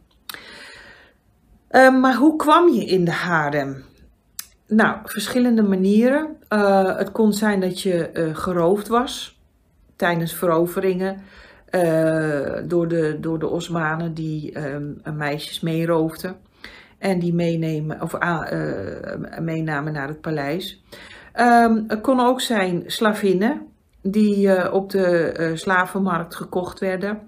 Uh, 1.71 2.01
maar 2.01 2.15
hoe 2.15 2.37
kwam 2.37 2.69
je 2.69 2.85
in 2.85 3.05
de 3.05 3.11
harem? 3.11 3.85
Nou, 4.67 4.97
verschillende 5.05 5.63
manieren. 5.63 6.37
Uh, 6.49 6.97
het 6.97 7.13
kon 7.13 7.33
zijn 7.33 7.61
dat 7.61 7.81
je 7.81 8.11
uh, 8.15 8.37
geroofd 8.37 8.89
was 8.89 9.41
tijdens 9.97 10.35
veroveringen 10.35 11.21
door, 12.65 12.89
de, 12.89 13.17
door 13.21 13.39
de 13.39 13.49
Osmanen 13.49 14.15
die 14.15 14.59
um, 14.59 15.01
meisjes 15.17 15.61
meeroofden 15.61 16.37
en 17.03 17.19
die 17.19 17.35
meenemen, 17.35 18.03
of, 18.03 18.19
meenamen 19.41 19.93
naar 19.93 20.09
het 20.09 20.21
paleis. 20.21 20.83
Het 21.87 22.01
kon 22.01 22.21
ook 22.21 22.41
zijn 22.41 22.83
slavinnen 22.87 23.67
die 24.03 24.47
uh, 24.47 24.73
op 24.73 24.91
de 24.91 25.37
uh, 25.39 25.57
slavenmarkt 25.57 26.35
gekocht 26.35 26.81
werden. 26.81 27.19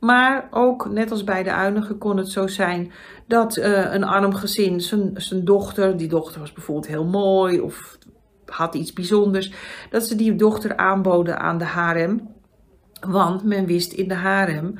Maar 0.00 0.48
ook, 0.50 0.88
net 0.90 1.10
als 1.10 1.24
bij 1.24 1.42
de 1.42 1.52
Uinigen, 1.52 1.98
kon 1.98 2.16
het 2.16 2.28
zo 2.28 2.46
zijn 2.46 2.92
dat 3.26 3.56
een 3.56 4.04
arm 4.04 4.34
gezin 4.34 4.80
zijn 5.14 5.44
dochter, 5.44 5.96
die 5.96 6.08
dochter 6.08 6.40
was 6.40 6.52
bijvoorbeeld 6.52 6.86
heel 6.86 7.06
mooi 7.06 7.60
of 7.60 7.98
had 8.46 8.74
iets 8.74 8.92
bijzonders, 8.92 9.52
dat 9.90 10.06
ze 10.06 10.14
die 10.14 10.34
dochter 10.34 10.76
aanboden 10.76 11.38
aan 11.38 11.58
de 11.58 11.64
harem. 11.64 12.28
Want 13.00 13.44
men 13.44 13.66
wist 13.66 13.92
in 13.92 14.08
de 14.08 14.14
harem, 14.14 14.78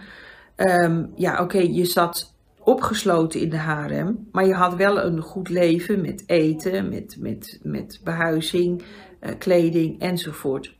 um, 0.56 1.12
ja 1.14 1.42
oké, 1.42 1.58
je 1.58 1.84
zat 1.84 2.33
opgesloten 2.64 3.40
in 3.40 3.50
de 3.50 3.56
harem, 3.56 4.28
maar 4.32 4.46
je 4.46 4.54
had 4.54 4.74
wel 4.74 5.04
een 5.04 5.20
goed 5.20 5.48
leven 5.48 6.00
met 6.00 6.22
eten, 6.26 6.88
met, 6.88 7.16
met, 7.18 7.60
met 7.62 8.00
behuizing, 8.04 8.82
kleding 9.38 10.00
enzovoort. 10.00 10.76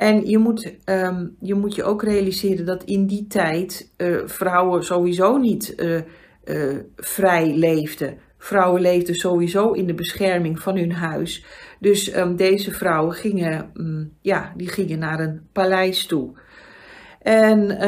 En 0.00 0.26
je 0.26 0.38
moet, 0.38 0.74
um, 0.84 1.36
je 1.40 1.54
moet 1.54 1.74
je 1.74 1.84
ook 1.84 2.02
realiseren 2.02 2.66
dat 2.66 2.84
in 2.84 3.06
die 3.06 3.26
tijd 3.26 3.92
uh, 3.96 4.20
vrouwen 4.24 4.84
sowieso 4.84 5.36
niet 5.36 5.74
uh, 5.76 6.76
vrij 6.96 7.54
leefden. 7.54 8.18
Vrouwen 8.38 8.80
leefden 8.80 9.14
sowieso 9.14 9.72
in 9.72 9.86
de 9.86 9.94
bescherming 9.94 10.60
van 10.60 10.76
hun 10.76 10.92
huis. 10.92 11.44
Dus 11.80 12.16
um, 12.16 12.36
deze 12.36 12.72
vrouwen 12.72 13.14
gingen, 13.14 13.70
um, 13.74 14.12
ja, 14.20 14.52
die 14.56 14.68
gingen 14.68 14.98
naar 14.98 15.20
een 15.20 15.40
paleis 15.52 16.06
toe. 16.06 16.32
En 17.22 17.78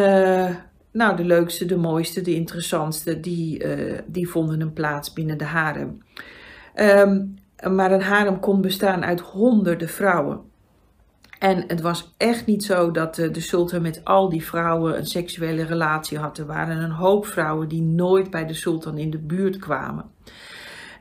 nou, 0.93 1.17
de 1.17 1.25
leukste, 1.25 1.65
de 1.65 1.77
mooiste, 1.77 2.21
de 2.21 2.35
interessantste, 2.35 3.21
die, 3.21 3.65
die 4.07 4.29
vonden 4.29 4.61
een 4.61 4.73
plaats 4.73 5.13
binnen 5.13 5.39
de 5.39 5.45
harem. 5.45 5.99
maar 7.71 7.93
een 7.93 8.03
harem 8.03 8.41
kon 8.41 8.61
bestaan 8.61 9.05
uit 9.05 9.21
honderden 9.21 9.89
vrouwen. 9.89 10.41
En 11.43 11.65
het 11.67 11.81
was 11.81 12.15
echt 12.17 12.47
niet 12.47 12.65
zo 12.65 12.91
dat 12.91 13.15
de, 13.15 13.31
de 13.31 13.41
sultan 13.41 13.83
met 13.83 14.05
al 14.05 14.29
die 14.29 14.45
vrouwen 14.45 14.99
een 14.99 15.07
seksuele 15.07 15.65
relatie 15.65 16.19
had. 16.19 16.39
Er 16.39 16.47
waren 16.47 16.83
een 16.83 16.91
hoop 16.91 17.27
vrouwen 17.27 17.69
die 17.69 17.83
nooit 17.83 18.31
bij 18.31 18.47
de 18.47 18.55
sultan 18.55 18.99
in 18.99 19.11
de 19.11 19.19
buurt 19.19 19.59
kwamen. 19.59 20.05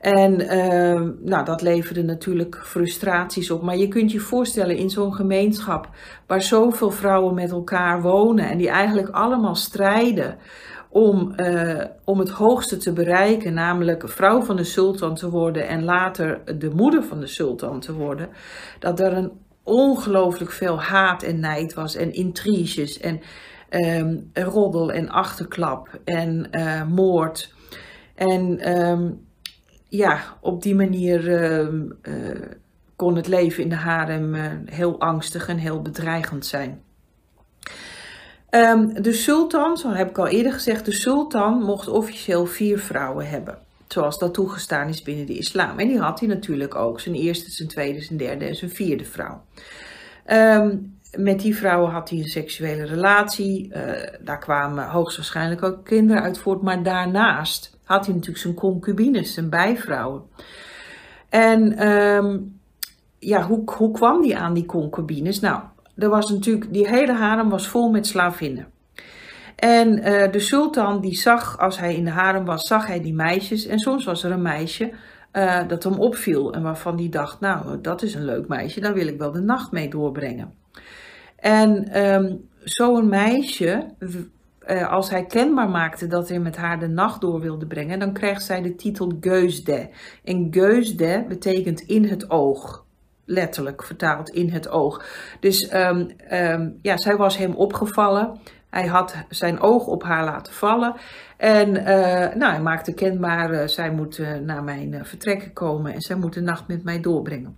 En 0.02 0.42
uh, 0.42 1.10
nou, 1.20 1.46
dat 1.46 1.62
leverde 1.62 2.04
natuurlijk 2.04 2.60
frustraties 2.64 3.52
op. 3.52 3.62
Maar 3.62 3.78
je 3.78 3.88
kunt 3.88 4.12
je 4.12 4.20
voorstellen 4.20 4.76
in 4.76 4.90
zo'n 4.90 5.14
gemeenschap 5.14 5.90
waar 6.28 6.42
zoveel 6.42 6.92
vrouwen 6.92 7.34
met 7.34 7.52
elkaar 7.52 8.02
wonen 8.02 8.50
en 8.50 8.58
die 8.58 8.70
eigenlijk 8.70 9.10
allemaal 9.10 9.56
strijden 9.56 10.38
om, 10.90 11.34
uh, 11.38 11.84
om 12.04 12.20
het 12.20 12.30
hoogste 12.30 12.78
te 12.78 12.94
bereiken, 12.94 13.54
namelijk 13.54 14.10
vrouw 14.10 14.42
van 14.42 14.56
de 14.56 14.64
sultan 14.64 15.16
te 15.16 15.30
worden 15.30 15.68
en 15.68 15.84
later 15.84 16.42
de 16.58 16.70
moeder 16.70 17.04
van 17.04 17.20
de 17.20 17.28
sultan 17.28 17.80
te 17.80 17.94
worden, 17.94 18.30
dat 18.80 19.00
er 19.00 19.14
een 19.14 19.32
ongelooflijk 19.64 20.52
veel 20.52 20.82
haat 20.82 21.24
en 21.24 21.40
nijd 21.40 21.74
was 21.74 21.96
en 21.96 22.14
intriges 22.14 23.00
en 23.00 23.22
um, 23.70 24.30
roddel 24.34 24.92
en 24.92 25.10
achterklap 25.10 26.00
en 26.04 26.48
uh, 26.52 26.88
moord. 26.88 27.54
En 28.16 28.72
um, 28.80 29.30
ja, 29.92 30.38
op 30.42 30.64
die 30.64 30.76
manier 30.76 31.28
uh, 31.28 31.60
uh, 32.04 32.42
kon 32.96 33.16
het 33.16 33.28
leven 33.28 33.64
in 33.64 33.70
de 33.70 33.76
harem 33.76 34.36
uh, 34.36 34.46
heel 34.66 35.00
angstig 35.00 35.48
en 35.48 35.58
heel 35.58 35.82
bedreigend 35.82 36.46
zijn. 36.46 36.82
Um, 38.50 39.02
de 39.02 39.14
sultan, 39.14 39.78
zo 39.78 39.90
heb 39.90 40.10
ik 40.10 40.18
al 40.18 40.28
eerder 40.28 40.54
gezegd, 40.54 40.86
de 40.86 40.92
sultan 40.92 41.64
mocht 41.64 41.88
officieel 41.88 42.46
vier 42.46 42.80
vrouwen 42.80 43.30
hebben 43.30 43.58
zoals 43.88 44.20
dat 44.20 44.34
toegestaan 44.34 44.88
is 44.88 45.02
binnen 45.02 45.26
de 45.26 45.38
islam. 45.38 45.80
En 45.80 45.88
die 45.88 46.00
had 46.00 46.20
hij 46.20 46.30
natuurlijk 46.30 46.76
ook, 46.76 47.00
zijn 47.00 47.16
eerste, 47.16 47.52
zijn 47.52 47.68
tweede, 47.68 48.02
zijn 48.02 48.18
derde 48.18 48.46
en 48.46 48.56
zijn 48.56 48.72
vierde 48.72 49.06
vrouw. 49.06 49.44
Um, 50.28 51.00
met 51.18 51.40
die 51.40 51.56
vrouwen 51.56 51.92
had 51.92 52.10
hij 52.10 52.20
een 52.20 52.26
seksuele 52.28 52.86
relatie. 52.86 53.74
Uh, 53.74 53.92
daar 54.22 54.40
kwamen 54.40 54.88
hoogstwaarschijnlijk 54.88 55.64
ook 55.64 55.86
kinderen 55.86 56.22
uit 56.22 56.38
voort. 56.38 56.62
Maar 56.62 56.84
daarnaast 56.84 57.80
had 57.92 58.06
hij 58.06 58.16
natuurlijk 58.16 58.44
zijn 58.44 58.54
concubines, 58.54 59.34
zijn 59.34 59.50
bijvrouwen. 59.50 60.22
En 61.30 61.88
um, 61.88 62.60
ja, 63.20 63.48
hoe, 63.48 63.62
hoe 63.66 63.92
kwam 63.92 64.22
die 64.22 64.38
aan 64.38 64.54
die 64.54 64.66
concubines? 64.66 65.40
Nou, 65.40 65.62
er 65.96 66.10
was 66.10 66.30
natuurlijk, 66.30 66.74
die 66.74 66.88
hele 66.88 67.14
harem 67.14 67.50
was 67.50 67.68
vol 67.68 67.90
met 67.90 68.08
slavinnen. 68.08 68.68
En 69.56 69.98
uh, 69.98 70.32
de 70.32 70.40
sultan 70.40 71.02
die 71.02 71.16
zag, 71.16 71.58
als 71.60 71.80
hij 71.80 71.96
in 71.96 72.04
de 72.04 72.12
harem 72.12 72.46
was, 72.46 72.68
zag 72.68 72.88
hij 72.88 73.02
die 73.02 73.14
meisjes. 73.14 73.66
En 73.66 73.80
soms 73.80 74.06
was 74.06 74.24
er 74.24 74.32
een 74.32 74.42
meisje 74.42 74.92
uh, 75.34 75.68
dat 75.68 75.84
hem 75.84 76.00
opviel 76.00 76.54
en 76.54 76.62
waarvan 76.62 76.98
hij 76.98 77.10
dacht, 77.10 77.40
nou, 77.40 77.82
dat 77.82 78.02
is 78.02 78.14
een 78.16 78.26
leuk 78.26 78.48
meisje, 78.48 78.80
daar 78.80 78.94
wil 78.94 79.08
ik 79.08 79.18
wel 79.18 79.32
de 79.32 79.42
nacht 79.42 79.72
mee 79.72 79.90
doorbrengen. 79.90 80.54
En 81.36 82.02
um, 82.14 82.50
zo'n 82.64 83.10
meisje, 83.10 83.88
uh, 84.68 84.92
als 84.92 85.10
hij 85.10 85.26
kenbaar 85.26 85.70
maakte 85.70 86.08
dat 86.08 86.30
hij 86.30 86.40
met 86.40 86.56
haar 86.56 86.80
de 86.80 86.88
nacht 86.88 87.22
door 87.22 87.40
wilde 87.40 87.68
brengen, 87.68 88.00
dan 88.00 88.14
kreeg 88.14 88.42
zij 88.42 88.62
de 88.62 88.76
titel 88.76 89.12
Geusde. 89.20 89.90
En 90.24 90.48
Geusde 90.52 91.26
betekent 91.28 91.82
in 91.82 92.06
het 92.06 92.30
oog 92.30 92.86
letterlijk 93.26 93.84
vertaald 93.84 94.30
in 94.30 94.50
het 94.50 94.70
oog. 94.70 95.06
Dus 95.40 95.74
um, 95.74 96.10
um, 96.32 96.80
ja, 96.82 96.98
zij 96.98 97.16
was 97.16 97.38
hem 97.38 97.54
opgevallen. 97.54 98.40
Hij 98.70 98.88
had 98.88 99.16
zijn 99.30 99.60
oog 99.60 99.88
op 99.88 100.04
haar 100.04 100.24
laten 100.24 100.54
vallen. 100.54 100.96
En 101.38 101.70
uh, 101.76 102.36
nou, 102.36 102.52
hij 102.52 102.62
maakte 102.62 102.94
kenbaar, 102.94 103.54
uh, 103.54 103.68
zij 103.68 103.92
moet 103.92 104.22
naar 104.44 104.64
mijn 104.64 105.06
vertrekken 105.06 105.54
komen 105.54 105.94
en 105.94 106.02
zij 106.02 106.16
moet 106.16 106.34
de 106.34 106.42
nacht 106.42 106.68
met 106.68 106.84
mij 106.84 107.00
doorbrengen. 107.00 107.58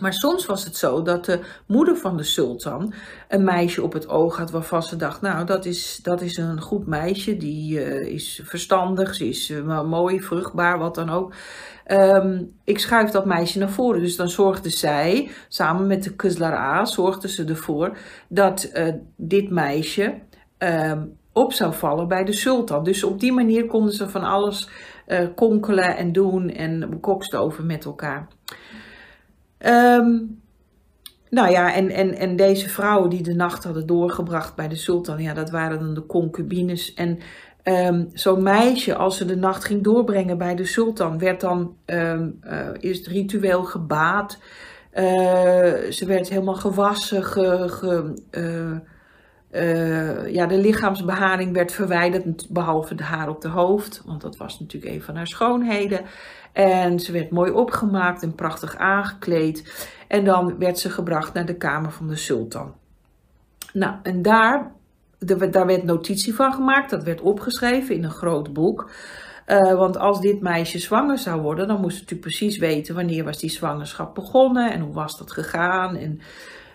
Maar 0.00 0.12
soms 0.12 0.46
was 0.46 0.64
het 0.64 0.76
zo 0.76 1.02
dat 1.02 1.24
de 1.24 1.40
moeder 1.66 1.96
van 1.96 2.16
de 2.16 2.22
sultan 2.22 2.92
een 3.28 3.44
meisje 3.44 3.82
op 3.82 3.92
het 3.92 4.08
oog 4.08 4.36
had 4.36 4.50
waarvan 4.50 4.82
ze 4.82 4.96
dacht, 4.96 5.20
nou 5.20 5.46
dat 5.46 5.64
is, 5.64 5.98
dat 6.02 6.20
is 6.20 6.36
een 6.36 6.60
goed 6.60 6.86
meisje, 6.86 7.36
die 7.36 7.80
is 8.10 8.40
verstandig, 8.44 9.14
ze 9.14 9.28
is 9.28 9.52
mooi, 9.84 10.20
vruchtbaar, 10.20 10.78
wat 10.78 10.94
dan 10.94 11.10
ook. 11.10 11.32
Um, 11.86 12.52
ik 12.64 12.78
schuif 12.78 13.10
dat 13.10 13.24
meisje 13.24 13.58
naar 13.58 13.70
voren. 13.70 14.00
Dus 14.00 14.16
dan 14.16 14.28
zorgde 14.28 14.68
zij, 14.68 15.30
samen 15.48 15.86
met 15.86 16.02
de 16.04 16.14
Kuzlara, 16.14 16.84
zorgde 16.84 17.28
ze 17.28 17.44
ervoor 17.44 17.98
dat 18.28 18.72
dit 19.16 19.50
meisje 19.50 20.14
um, 20.58 21.18
op 21.32 21.52
zou 21.52 21.74
vallen 21.74 22.08
bij 22.08 22.24
de 22.24 22.32
sultan. 22.32 22.84
Dus 22.84 23.04
op 23.04 23.20
die 23.20 23.32
manier 23.32 23.66
konden 23.66 23.92
ze 23.92 24.08
van 24.08 24.22
alles 24.22 24.68
uh, 25.06 25.28
konkelen 25.34 25.96
en 25.96 26.12
doen 26.12 26.50
en 26.50 27.00
kokstoven 27.00 27.66
met 27.66 27.84
elkaar. 27.84 28.28
Um, 29.66 30.40
nou 31.30 31.50
ja, 31.50 31.74
en, 31.74 31.90
en, 31.90 32.14
en 32.14 32.36
deze 32.36 32.68
vrouwen 32.68 33.10
die 33.10 33.22
de 33.22 33.34
nacht 33.34 33.64
hadden 33.64 33.86
doorgebracht 33.86 34.54
bij 34.54 34.68
de 34.68 34.76
sultan, 34.76 35.22
ja, 35.22 35.34
dat 35.34 35.50
waren 35.50 35.78
dan 35.78 35.94
de 35.94 36.06
concubines. 36.06 36.94
En 36.94 37.18
um, 37.64 38.08
zo'n 38.12 38.42
meisje, 38.42 38.94
als 38.94 39.16
ze 39.16 39.24
de 39.24 39.36
nacht 39.36 39.64
ging 39.64 39.82
doorbrengen 39.82 40.38
bij 40.38 40.54
de 40.54 40.64
sultan, 40.64 41.18
werd 41.18 41.40
dan 41.40 41.76
um, 41.86 42.40
uh, 42.44 42.94
ritueel 43.04 43.64
gebaat. 43.64 44.38
Uh, 44.94 45.02
ze 45.90 46.04
werd 46.06 46.28
helemaal 46.28 46.54
gewassen, 46.54 47.24
ge, 47.24 47.64
ge, 47.68 48.22
uh, 48.30 48.78
uh, 49.52 50.32
ja, 50.32 50.46
de 50.46 50.58
lichaamsbeharing 50.58 51.52
werd 51.52 51.72
verwijderd, 51.72 52.46
behalve 52.48 52.94
de 52.94 53.02
haar 53.02 53.28
op 53.28 53.40
de 53.40 53.48
hoofd, 53.48 54.02
want 54.06 54.20
dat 54.20 54.36
was 54.36 54.60
natuurlijk 54.60 54.94
een 54.94 55.02
van 55.02 55.16
haar 55.16 55.26
schoonheden. 55.26 56.00
En 56.52 57.00
ze 57.00 57.12
werd 57.12 57.30
mooi 57.30 57.50
opgemaakt 57.50 58.22
en 58.22 58.34
prachtig 58.34 58.76
aangekleed. 58.76 59.88
En 60.08 60.24
dan 60.24 60.58
werd 60.58 60.78
ze 60.78 60.90
gebracht 60.90 61.34
naar 61.34 61.46
de 61.46 61.56
kamer 61.56 61.90
van 61.90 62.08
de 62.08 62.16
sultan. 62.16 62.74
Nou, 63.72 63.94
en 64.02 64.22
daar, 64.22 64.72
daar 65.50 65.66
werd 65.66 65.84
notitie 65.84 66.34
van 66.34 66.52
gemaakt, 66.52 66.90
dat 66.90 67.04
werd 67.04 67.20
opgeschreven 67.20 67.94
in 67.94 68.04
een 68.04 68.10
groot 68.10 68.52
boek. 68.52 68.90
Uh, 69.46 69.74
want 69.74 69.98
als 69.98 70.20
dit 70.20 70.40
meisje 70.40 70.78
zwanger 70.78 71.18
zou 71.18 71.40
worden, 71.40 71.68
dan 71.68 71.80
moest 71.80 71.94
ze 71.94 72.00
natuurlijk 72.00 72.28
precies 72.28 72.58
weten 72.58 72.94
wanneer 72.94 73.24
was 73.24 73.38
die 73.38 73.50
zwangerschap 73.50 74.14
begonnen 74.14 74.72
en 74.72 74.80
hoe 74.80 74.94
was 74.94 75.18
dat 75.18 75.32
gegaan. 75.32 75.96
En, 75.96 76.20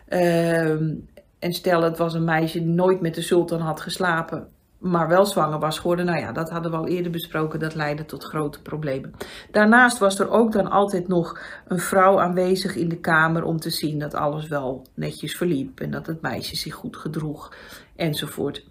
uh, 0.09 0.97
en 1.45 1.53
stel 1.53 1.81
het 1.81 1.97
was 1.97 2.13
een 2.13 2.23
meisje 2.23 2.59
die 2.59 2.67
nooit 2.67 3.01
met 3.01 3.15
de 3.15 3.21
sultan 3.21 3.59
had 3.59 3.81
geslapen, 3.81 4.47
maar 4.77 5.07
wel 5.07 5.25
zwanger 5.25 5.59
was 5.59 5.79
geworden. 5.79 6.05
Nou 6.05 6.19
ja, 6.19 6.31
dat 6.31 6.49
hadden 6.49 6.71
we 6.71 6.77
al 6.77 6.87
eerder 6.87 7.11
besproken. 7.11 7.59
Dat 7.59 7.75
leidde 7.75 8.05
tot 8.05 8.23
grote 8.23 8.61
problemen. 8.61 9.13
Daarnaast 9.51 9.97
was 9.97 10.19
er 10.19 10.29
ook 10.29 10.51
dan 10.51 10.71
altijd 10.71 11.07
nog 11.07 11.39
een 11.67 11.79
vrouw 11.79 12.19
aanwezig 12.19 12.75
in 12.75 12.89
de 12.89 12.99
kamer 12.99 13.43
om 13.43 13.59
te 13.59 13.69
zien 13.69 13.99
dat 13.99 14.13
alles 14.13 14.47
wel 14.47 14.85
netjes 14.93 15.37
verliep 15.37 15.79
en 15.79 15.91
dat 15.91 16.07
het 16.07 16.21
meisje 16.21 16.55
zich 16.55 16.73
goed 16.73 16.97
gedroeg 16.97 17.53
enzovoort. 17.95 18.65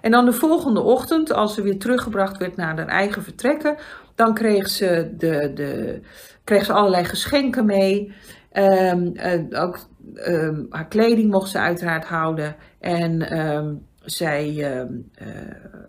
En 0.00 0.10
dan 0.10 0.24
de 0.24 0.32
volgende 0.32 0.80
ochtend, 0.80 1.32
als 1.32 1.54
ze 1.54 1.62
weer 1.62 1.78
teruggebracht 1.78 2.36
werd 2.36 2.56
naar 2.56 2.76
haar 2.76 2.86
eigen 2.86 3.22
vertrekken, 3.22 3.76
dan 4.14 4.34
kreeg 4.34 4.70
ze, 4.70 5.14
de, 5.18 5.52
de, 5.54 6.00
kreeg 6.44 6.64
ze 6.64 6.72
allerlei 6.72 7.04
geschenken 7.04 7.66
mee. 7.66 8.12
Um, 8.52 9.12
uh, 9.16 9.62
ook 9.62 9.78
um, 10.14 10.66
haar 10.70 10.88
kleding 10.88 11.30
mocht 11.30 11.50
ze 11.50 11.58
uiteraard 11.58 12.04
houden. 12.04 12.56
En 12.80 13.38
um, 13.38 13.86
zij, 14.04 14.48
uh, 14.48 14.80
uh, 14.80 15.28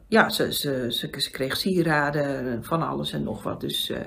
ja, 0.07 0.29
ze, 0.29 0.53
ze, 0.53 0.85
ze, 0.89 1.29
kreeg 1.31 1.57
sieraden, 1.57 2.63
van 2.63 2.87
alles 2.87 3.11
en 3.11 3.23
nog 3.23 3.43
wat. 3.43 3.61
Dus 3.61 3.89
uh, 3.89 3.97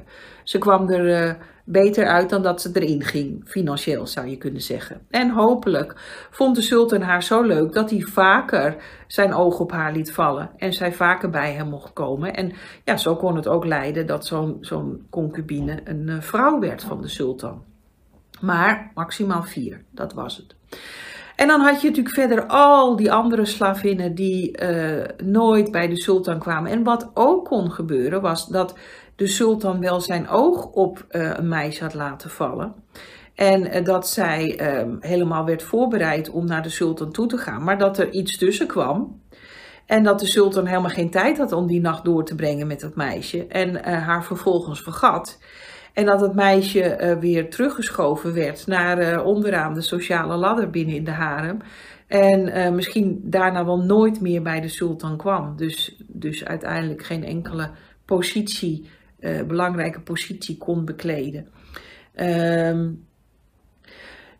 ze 0.42 0.58
kwam 0.58 0.90
er 0.90 1.36
beter 1.64 2.06
uit 2.06 2.30
dan 2.30 2.42
dat 2.42 2.60
ze 2.60 2.70
erin 2.72 3.02
ging, 3.02 3.42
financieel 3.48 4.06
zou 4.06 4.26
je 4.26 4.36
kunnen 4.36 4.62
zeggen. 4.62 5.00
En 5.10 5.30
hopelijk 5.30 5.94
vond 6.30 6.56
de 6.56 6.62
sultan 6.62 7.00
haar 7.00 7.22
zo 7.22 7.42
leuk 7.42 7.72
dat 7.72 7.90
hij 7.90 8.00
vaker 8.00 8.76
zijn 9.06 9.34
oog 9.34 9.60
op 9.60 9.72
haar 9.72 9.92
liet 9.92 10.12
vallen 10.12 10.50
en 10.56 10.72
zij 10.72 10.92
vaker 10.92 11.30
bij 11.30 11.52
hem 11.52 11.68
mocht 11.68 11.92
komen. 11.92 12.34
En 12.34 12.52
ja, 12.84 12.96
zo 12.96 13.16
kon 13.16 13.36
het 13.36 13.48
ook 13.48 13.64
leiden 13.64 14.06
dat 14.06 14.26
zo'n 14.26 14.56
zo'n 14.60 15.06
concubine 15.10 15.80
een 15.84 16.22
vrouw 16.22 16.58
werd 16.58 16.84
van 16.84 17.00
de 17.00 17.08
sultan. 17.08 17.64
Maar 18.40 18.90
maximaal 18.94 19.42
vier, 19.42 19.84
dat 19.90 20.12
was 20.12 20.36
het. 20.36 20.56
En 21.38 21.46
dan 21.46 21.60
had 21.60 21.80
je 21.80 21.88
natuurlijk 21.88 22.14
verder 22.14 22.46
al 22.46 22.96
die 22.96 23.12
andere 23.12 23.44
slavinnen 23.44 24.14
die 24.14 24.62
uh, 24.62 25.04
nooit 25.24 25.70
bij 25.70 25.88
de 25.88 26.00
sultan 26.00 26.38
kwamen. 26.38 26.70
En 26.70 26.82
wat 26.82 27.10
ook 27.14 27.44
kon 27.44 27.70
gebeuren 27.70 28.20
was 28.20 28.46
dat 28.46 28.74
de 29.16 29.26
sultan 29.26 29.80
wel 29.80 30.00
zijn 30.00 30.28
oog 30.28 30.64
op 30.64 31.06
uh, 31.10 31.30
een 31.34 31.48
meisje 31.48 31.82
had 31.82 31.94
laten 31.94 32.30
vallen. 32.30 32.74
En 33.34 33.76
uh, 33.76 33.84
dat 33.84 34.08
zij 34.08 34.60
helemaal 35.00 35.44
werd 35.44 35.62
voorbereid 35.62 36.30
om 36.30 36.46
naar 36.46 36.62
de 36.62 36.68
sultan 36.68 37.12
toe 37.12 37.26
te 37.26 37.38
gaan. 37.38 37.64
Maar 37.64 37.78
dat 37.78 37.98
er 37.98 38.10
iets 38.10 38.38
tussen 38.38 38.66
kwam. 38.66 39.20
En 39.86 40.02
dat 40.02 40.20
de 40.20 40.26
sultan 40.26 40.66
helemaal 40.66 40.90
geen 40.90 41.10
tijd 41.10 41.38
had 41.38 41.52
om 41.52 41.66
die 41.66 41.80
nacht 41.80 42.04
door 42.04 42.24
te 42.24 42.34
brengen 42.34 42.66
met 42.66 42.80
dat 42.80 42.94
meisje. 42.94 43.46
En 43.46 43.84
haar 43.84 44.24
vervolgens 44.24 44.82
vergat. 44.82 45.38
En 45.92 46.04
dat 46.04 46.20
het 46.20 46.34
meisje 46.34 46.98
uh, 47.00 47.18
weer 47.18 47.50
teruggeschoven 47.50 48.34
werd 48.34 48.66
naar 48.66 49.12
uh, 49.12 49.26
onderaan 49.26 49.74
de 49.74 49.80
sociale 49.80 50.36
ladder 50.36 50.70
binnen 50.70 50.94
in 50.94 51.04
de 51.04 51.10
harem. 51.10 51.58
En 52.06 52.48
uh, 52.48 52.70
misschien 52.70 53.20
daarna 53.24 53.64
wel 53.64 53.78
nooit 53.78 54.20
meer 54.20 54.42
bij 54.42 54.60
de 54.60 54.68
sultan 54.68 55.16
kwam. 55.16 55.56
Dus, 55.56 55.96
dus 56.06 56.44
uiteindelijk 56.44 57.04
geen 57.04 57.24
enkele 57.24 57.70
positie, 58.04 58.88
belangrijke 59.46 60.00
positie 60.00 60.58
kon 60.58 60.84
bekleden. 60.84 61.46
Um, 62.16 63.06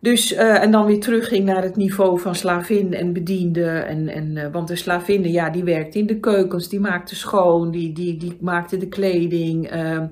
dus, 0.00 0.33
en 0.35 0.71
dan 0.71 0.87
weer 0.87 1.00
terugging 1.00 1.45
naar 1.45 1.62
het 1.62 1.76
niveau 1.76 2.21
van 2.21 2.35
slavin 2.35 2.95
en 2.95 3.12
bediende. 3.12 3.67
En, 3.67 4.09
en, 4.09 4.52
want 4.52 4.69
de 4.69 4.76
slavinnen, 4.76 5.31
ja, 5.31 5.50
die 5.50 5.64
werkte 5.64 5.99
in 5.99 6.07
de 6.07 6.21
keukens, 6.21 6.69
die 6.69 6.81
maakte 6.81 7.17
schoon, 7.17 7.71
die, 7.71 7.93
die, 7.93 8.17
die 8.17 8.37
maakte 8.40 8.76
de 8.76 8.88
kleding. 8.88 9.75
Uh, 9.75 10.02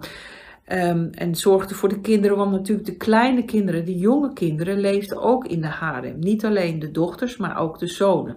Um, 0.73 1.11
en 1.15 1.35
zorgde 1.35 1.75
voor 1.75 1.89
de 1.89 2.01
kinderen, 2.01 2.37
want 2.37 2.51
natuurlijk 2.51 2.87
de 2.87 2.97
kleine 2.97 3.45
kinderen, 3.45 3.85
de 3.85 3.99
jonge 3.99 4.33
kinderen, 4.33 4.81
leefden 4.81 5.23
ook 5.23 5.47
in 5.47 5.61
de 5.61 5.67
harem. 5.67 6.19
Niet 6.19 6.45
alleen 6.45 6.79
de 6.79 6.91
dochters, 6.91 7.37
maar 7.37 7.59
ook 7.59 7.79
de 7.79 7.87
zonen. 7.87 8.37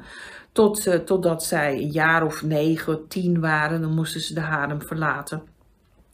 Tot, 0.52 0.88
uh, 0.88 0.94
totdat 0.94 1.44
zij 1.44 1.74
een 1.74 1.92
jaar 1.92 2.26
of 2.26 2.44
negen, 2.44 3.08
tien 3.08 3.40
waren, 3.40 3.82
dan 3.82 3.94
moesten 3.94 4.22
ze 4.22 4.34
de 4.34 4.40
harem 4.40 4.82
verlaten. 4.82 5.42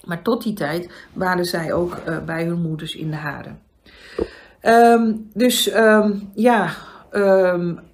Maar 0.04 0.22
tot 0.22 0.44
die 0.44 0.54
tijd 0.54 1.08
waren 1.14 1.46
zij 1.46 1.74
ook 1.74 1.98
uh, 2.08 2.24
bij 2.24 2.46
hun 2.46 2.62
moeders 2.62 2.96
in 2.96 3.10
de 3.10 3.16
harem. 3.16 3.58
Um, 4.62 5.30
dus 5.34 5.76
um, 5.76 6.30
ja, 6.34 6.70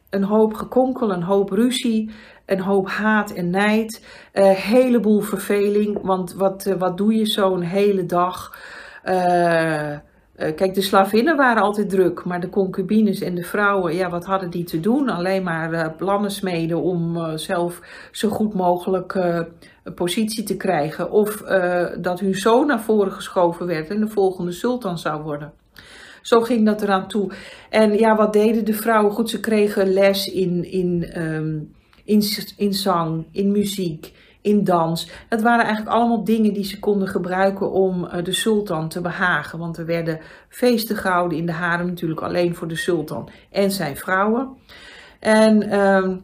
een 0.10 0.24
hoop 0.24 0.54
gekonkel, 0.54 1.12
een 1.12 1.24
hoop 1.24 1.50
ruzie 1.50 2.12
een 2.52 2.60
hoop 2.60 2.88
haat 2.88 3.32
en 3.32 3.50
nijd, 3.50 4.06
een 4.34 4.44
uh, 4.44 4.50
heleboel 4.50 5.20
verveling. 5.20 6.00
Want 6.02 6.34
wat, 6.34 6.66
uh, 6.68 6.74
wat 6.76 6.98
doe 6.98 7.16
je 7.16 7.26
zo'n 7.26 7.62
hele 7.62 8.06
dag? 8.06 8.58
Uh, 9.06 9.96
kijk, 10.36 10.74
de 10.74 10.82
slavinnen 10.82 11.38
waren 11.38 11.62
altijd 11.62 11.90
druk, 11.90 12.24
maar 12.24 12.40
de 12.40 12.50
concubines 12.50 13.22
en 13.22 13.36
de 13.36 13.44
vrouwen, 13.44 13.96
ja, 13.96 14.10
wat 14.10 14.26
hadden 14.26 14.50
die 14.50 14.64
te 14.64 14.80
doen? 14.80 15.10
Alleen 15.10 15.44
maar 15.44 15.92
plannen 15.92 16.32
smeden 16.32 16.82
om 16.82 17.38
zelf 17.38 17.82
zo 18.12 18.30
goed 18.30 18.54
mogelijk 18.54 19.14
een 19.84 19.94
positie 19.94 20.44
te 20.44 20.58
krijgen. 20.58 21.12
Of 21.12 21.44
dat 21.98 22.20
hun 22.20 22.36
zoon 22.36 22.68
naar 22.68 22.82
voren 22.82 23.12
geschoven 23.12 23.66
werd 23.66 23.90
en 23.90 24.00
de 24.00 24.08
volgende 24.08 24.52
sultan 24.52 24.98
zou 24.98 25.22
worden. 25.22 25.54
Zo 26.22 26.42
ging 26.42 26.66
dat 26.66 26.82
eraan 26.82 27.08
toe. 27.08 27.32
En 27.70 27.98
ja, 27.98 28.16
wat 28.16 28.34
deden 28.34 28.66
de 28.66 28.74
vrouwen? 28.74 29.14
Goed, 29.14 29.30
ze 29.30 29.40
kregen 29.40 29.94
les 29.94 30.32
in, 30.32 30.72
in 30.72 31.22
um, 31.22 31.72
in, 32.58 32.74
zang, 32.74 33.26
in 33.32 33.52
muziek, 33.52 34.14
in 34.42 34.64
dans. 34.64 35.10
Dat 35.30 35.42
waren 35.42 35.66
eigenlijk 35.66 35.96
allemaal 35.96 36.24
dingen 36.24 36.54
die 36.54 36.64
ze 36.64 36.80
konden 36.80 37.08
gebruiken 37.08 37.72
om 37.72 38.04
uh, 38.04 38.24
de 38.24 38.34
sultan 38.34 38.90
te 38.90 39.02
behagen. 39.02 39.60
Want 39.60 39.78
er 39.78 39.86
werden 39.86 40.20
feesten 40.50 40.96
gehouden 40.96 41.38
in 41.38 41.46
de 41.46 41.52
harem 41.52 41.86
natuurlijk 41.86 42.22
alleen 42.22 42.56
voor 42.56 42.68
de 42.68 42.76
sultan 42.76 43.30
en 43.52 43.72
zijn 43.72 43.98
vrouwen. 43.98 44.58
En 45.20 45.64
uh, 45.64 46.18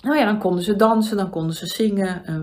nou 0.00 0.16
ja, 0.18 0.24
dan 0.24 0.38
konden 0.38 0.64
ze 0.64 0.76
dansen, 0.76 1.16
dan 1.16 1.30
konden 1.30 1.54
ze 1.54 1.66
zingen 1.66 2.22
uh, 2.28 2.40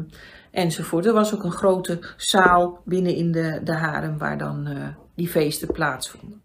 enzovoort. 0.52 1.06
Er 1.06 1.14
was 1.14 1.36
ook 1.36 1.44
een 1.44 1.52
grote 1.52 2.00
zaal 2.18 2.82
binnen 2.86 3.16
in 3.16 3.32
de, 3.32 3.62
de 3.64 3.74
harem 3.74 4.18
waar 4.18 4.38
dan 4.38 4.68
uh, 4.68 4.88
die 5.16 5.28
feesten 5.28 5.72
plaatsvonden. 5.72 6.42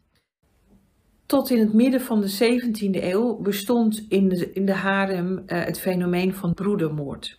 Tot 1.29 1.51
in 1.51 1.59
het 1.59 1.73
midden 1.73 2.01
van 2.01 2.21
de 2.21 2.59
17e 2.61 3.03
eeuw 3.05 3.37
bestond 3.37 4.07
in 4.09 4.29
de, 4.29 4.53
in 4.53 4.67
de 4.67 4.73
harem 4.73 5.33
uh, 5.33 5.41
het 5.47 5.81
fenomeen 5.81 6.35
van 6.35 6.55
broedermoord. 6.55 7.39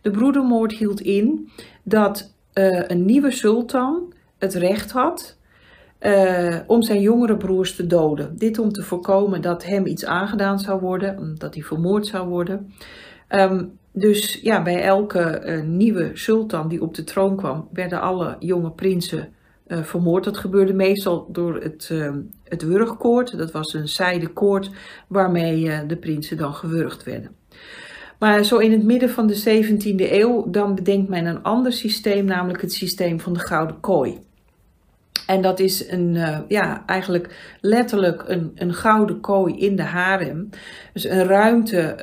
De 0.00 0.10
broedermoord 0.10 0.72
hield 0.72 1.00
in 1.00 1.50
dat 1.82 2.34
uh, 2.54 2.82
een 2.86 3.04
nieuwe 3.04 3.30
sultan 3.30 4.12
het 4.38 4.54
recht 4.54 4.90
had 4.90 5.36
uh, 6.00 6.56
om 6.66 6.82
zijn 6.82 7.00
jongere 7.00 7.36
broers 7.36 7.76
te 7.76 7.86
doden. 7.86 8.38
Dit 8.38 8.58
om 8.58 8.72
te 8.72 8.82
voorkomen 8.82 9.40
dat 9.40 9.64
hem 9.64 9.86
iets 9.86 10.04
aangedaan 10.04 10.58
zou 10.58 10.80
worden, 10.80 11.34
dat 11.38 11.54
hij 11.54 11.62
vermoord 11.62 12.06
zou 12.06 12.28
worden. 12.28 12.72
Um, 13.28 13.78
dus 13.92 14.40
ja, 14.42 14.62
bij 14.62 14.82
elke 14.82 15.62
nieuwe 15.66 16.10
sultan 16.14 16.68
die 16.68 16.82
op 16.82 16.94
de 16.94 17.04
troon 17.04 17.36
kwam, 17.36 17.68
werden 17.72 18.00
alle 18.00 18.36
jonge 18.38 18.70
prinsen 18.70 19.34
uh, 19.70 19.82
vermoord. 19.82 20.24
Dat 20.24 20.36
gebeurde 20.36 20.72
meestal 20.72 21.28
door 21.32 21.54
het, 21.54 21.88
uh, 21.92 22.10
het 22.44 22.62
wurgkoord. 22.62 23.38
Dat 23.38 23.50
was 23.50 23.74
een 23.74 23.88
zijde 23.88 24.28
koord 24.28 24.70
waarmee 25.06 25.60
uh, 25.60 25.78
de 25.86 25.96
prinsen 25.96 26.36
dan 26.36 26.54
gewurgd 26.54 27.04
werden. 27.04 27.30
Maar 28.18 28.44
zo 28.44 28.58
in 28.58 28.72
het 28.72 28.82
midden 28.82 29.10
van 29.10 29.26
de 29.26 29.64
17e 29.64 30.12
eeuw, 30.12 30.50
dan 30.50 30.74
bedenkt 30.74 31.08
men 31.08 31.26
een 31.26 31.42
ander 31.42 31.72
systeem, 31.72 32.24
namelijk 32.24 32.60
het 32.60 32.72
systeem 32.72 33.20
van 33.20 33.32
de 33.32 33.38
gouden 33.38 33.80
kooi. 33.80 34.18
En 35.26 35.42
dat 35.42 35.60
is 35.60 35.88
een, 35.88 36.14
ja, 36.48 36.82
eigenlijk 36.86 37.56
letterlijk 37.60 38.24
een, 38.26 38.52
een 38.54 38.74
gouden 38.74 39.20
kooi 39.20 39.58
in 39.58 39.76
de 39.76 39.82
harem. 39.82 40.48
Dus 40.92 41.04
een 41.04 41.24
ruimte 41.24 41.96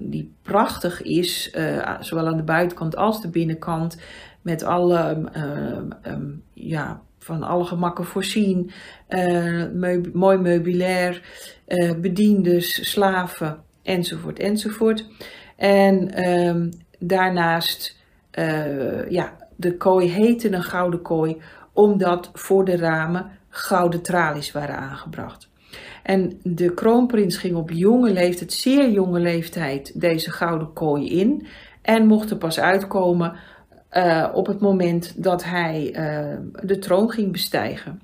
die 0.00 0.34
prachtig 0.42 1.02
is, 1.02 1.56
zowel 2.00 2.26
aan 2.26 2.36
de 2.36 2.42
buitenkant 2.42 2.96
als 2.96 3.22
de 3.22 3.28
binnenkant 3.28 3.96
met 4.44 4.62
alle, 4.62 5.30
uh, 5.36 6.12
um, 6.12 6.42
ja, 6.52 7.00
van 7.18 7.42
alle 7.42 7.64
gemakken 7.64 8.04
voorzien, 8.04 8.70
meub 9.72 10.12
mooi 10.12 10.38
meubilair, 10.38 11.22
uh, 11.68 11.92
bediendes, 11.94 12.90
slaven, 12.90 13.58
enzovoort, 13.82 14.38
enzovoort. 14.38 15.06
En 15.56 16.10
daarnaast, 16.98 17.98
ja, 19.08 19.36
de 19.56 19.76
kooi 19.76 20.08
heette 20.08 20.52
een 20.52 20.62
gouden 20.62 21.02
kooi, 21.02 21.40
omdat 21.72 22.30
voor 22.32 22.64
de 22.64 22.76
ramen 22.76 23.30
gouden 23.48 24.02
tralies 24.02 24.52
waren 24.52 24.76
aangebracht. 24.76 25.48
En 26.02 26.40
de 26.42 26.74
kroonprins 26.74 27.36
ging 27.36 27.56
op 27.56 27.70
jonge 27.70 28.12
leeftijd, 28.12 28.52
zeer 28.52 28.90
jonge 28.90 29.20
leeftijd, 29.20 30.00
deze 30.00 30.30
gouden 30.30 30.72
kooi 30.72 31.10
in 31.20 31.46
en 31.82 32.06
mocht 32.06 32.30
er 32.30 32.36
pas 32.36 32.60
uitkomen 32.60 33.36
uh, 33.96 34.28
op 34.32 34.46
het 34.46 34.60
moment 34.60 35.22
dat 35.22 35.44
hij 35.44 35.94
uh, 35.96 36.36
de 36.62 36.78
troon 36.78 37.10
ging 37.10 37.32
bestijgen. 37.32 38.00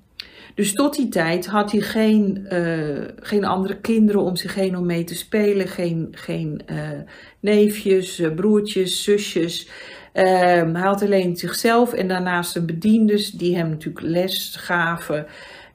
Dus 0.55 0.73
tot 0.73 0.97
die 0.97 1.09
tijd 1.09 1.47
had 1.47 1.73
hij 1.73 1.81
geen, 1.81 2.47
uh, 2.53 3.05
geen 3.21 3.45
andere 3.45 3.77
kinderen 3.77 4.21
om 4.21 4.37
zich 4.37 4.55
heen 4.55 4.77
om 4.77 4.87
mee 4.87 5.05
te 5.05 5.15
spelen, 5.15 5.69
geen, 5.69 6.09
geen 6.11 6.63
neefjes, 7.41 8.23
broertjes, 8.35 9.03
zusjes. 9.03 9.69
Ehm, 10.13 10.75
hij 10.75 10.87
had 10.87 11.03
alleen 11.03 11.37
zichzelf 11.37 11.93
en 11.93 12.09
daarnaast 12.09 12.55
de 12.55 12.65
bediendes 12.65 13.31
die 13.31 13.57
hem 13.57 13.69
natuurlijk 13.69 14.07
les 14.07 14.57
gaven. 14.59 15.27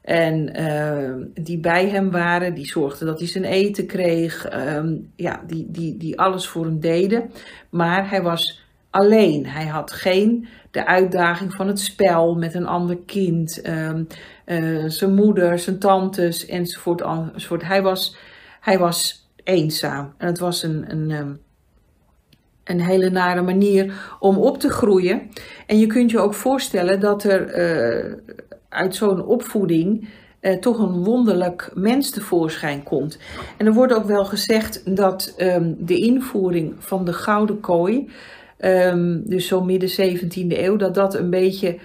En 0.02 0.54
ehm, 0.54 1.24
die 1.34 1.58
bij 1.58 1.90
hem 1.90 2.12
waren, 2.12 2.54
die 2.54 2.68
zorgden 2.68 3.08
dat 3.08 3.20
hij 3.20 3.28
zijn 3.28 3.44
eten 3.44 3.86
kreeg. 3.86 4.46
Ehm, 4.46 4.96
ja, 5.16 5.44
die, 5.48 5.66
die, 5.70 5.98
die 5.98 6.20
alles 6.20 6.48
voor 6.48 6.66
hem 6.66 6.80
deden. 6.80 7.32
Maar 7.70 8.10
hij 8.10 8.22
was 8.22 8.65
alleen. 8.96 9.46
Hij 9.46 9.66
had 9.66 9.92
geen 9.92 10.48
de 10.72 10.86
uitdaging 10.86 11.54
van 11.54 11.68
het 11.68 11.80
spel 11.80 12.36
met 12.36 12.54
een 12.54 12.68
ander 12.68 12.98
kind. 13.06 13.62
Eh, 13.62 14.84
zijn 14.88 15.14
moeder, 15.14 15.60
zijn 15.60 15.80
tantes 15.80 16.46
enzovoort, 16.46 17.02
enzovoort. 17.02 17.64
Hij 17.64 17.82
was, 17.82 18.18
hij 18.62 18.80
was 18.80 19.30
eenzaam. 19.44 20.14
En 20.18 20.28
het 20.28 20.40
was 20.40 20.64
een, 20.64 20.86
een, 20.92 21.40
een 22.64 22.82
hele 22.82 23.10
nare 23.10 23.42
manier 23.42 23.94
om 24.20 24.38
op 24.38 24.60
te 24.60 24.70
groeien. 24.70 25.30
En 25.68 25.80
je 25.80 25.88
kunt 25.88 26.12
je 26.12 26.20
ook 26.20 26.34
voorstellen 26.34 27.00
dat 27.00 27.24
er 27.24 27.60
uh, 27.60 28.14
uit 28.70 28.96
zo'n 28.96 29.26
opvoeding 29.26 30.10
uh, 30.42 30.58
toch 30.58 30.80
een 30.80 31.04
wonderlijk 31.04 31.72
mens 31.74 32.10
tevoorschijn 32.10 32.84
komt. 32.84 33.18
En 33.58 33.66
er 33.66 33.74
wordt 33.74 33.94
ook 33.94 34.06
wel 34.06 34.26
gezegd 34.26 34.96
dat 34.96 35.36
um, 35.38 35.76
de 35.80 35.98
invoering 35.98 36.76
van 36.78 37.06
de 37.06 37.14
gouden 37.14 37.60
kooi, 37.60 38.10
um, 38.60 39.22
dus 39.26 39.48
zo 39.48 39.64
midden 39.64 39.90
17e 39.90 40.48
eeuw, 40.48 40.76
dat 40.76 40.94
dat 40.94 41.16
een 41.16 41.30
beetje 41.30 41.74
uh, 41.76 41.80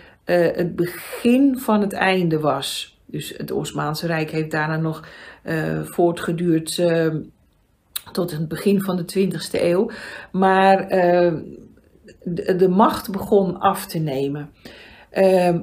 het 0.52 0.76
begin 0.76 1.59
van 1.59 1.80
het 1.80 1.92
einde 1.92 2.40
was. 2.40 2.98
Dus 3.06 3.35
het 3.37 3.50
Osmaanse 3.50 4.06
Rijk 4.06 4.30
heeft 4.30 4.50
daarna 4.50 4.76
nog 4.76 5.09
voortgeduurd 5.85 6.83
tot 8.12 8.30
het 8.30 8.48
begin 8.48 8.80
van 8.80 8.96
de 8.96 9.30
20e 9.30 9.61
eeuw. 9.62 9.90
Maar 10.33 10.83
uh, 10.83 11.33
de, 12.24 12.56
de, 12.56 12.68
macht 12.68 13.11
begon 13.11 13.59
af 13.59 13.87
te 13.87 13.98
nemen. 13.98 14.50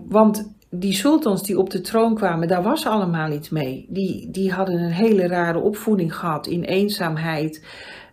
Want 0.08 0.56
die 0.70 0.93
sultans 0.93 1.43
die 1.43 1.60
op 1.60 1.70
de 1.70 1.82
troon 1.82 2.15
kwamen, 2.15 2.48
daar 2.48 2.63
was 2.63 2.86
allemaal 2.86 3.32
iets 3.32 3.50
mee. 3.50 3.86
Die, 3.89 4.32
die 4.32 4.52
hadden 4.52 4.80
een 4.80 4.91
hele 4.91 5.28
rare 5.28 5.60
opvoeding 5.60 6.15
gehad 6.15 6.48
in 6.48 6.63
eenzaamheid. 6.63 7.65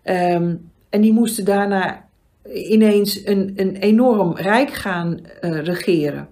En 0.02 1.00
die 1.00 1.12
moesten 1.12 1.44
daarna 1.44 2.03
ineens 2.52 3.26
een, 3.26 3.52
een 3.56 3.76
enorm 3.76 4.36
rijk 4.36 4.72
gaan 4.72 5.18
uh, 5.40 5.62
regeren. 5.62 6.28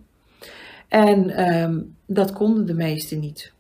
En 0.88 1.52
um, 1.62 1.96
dat 2.06 2.32
konden 2.32 2.66
de 2.66 2.74
meesten 2.74 3.20
niet. 3.20 3.52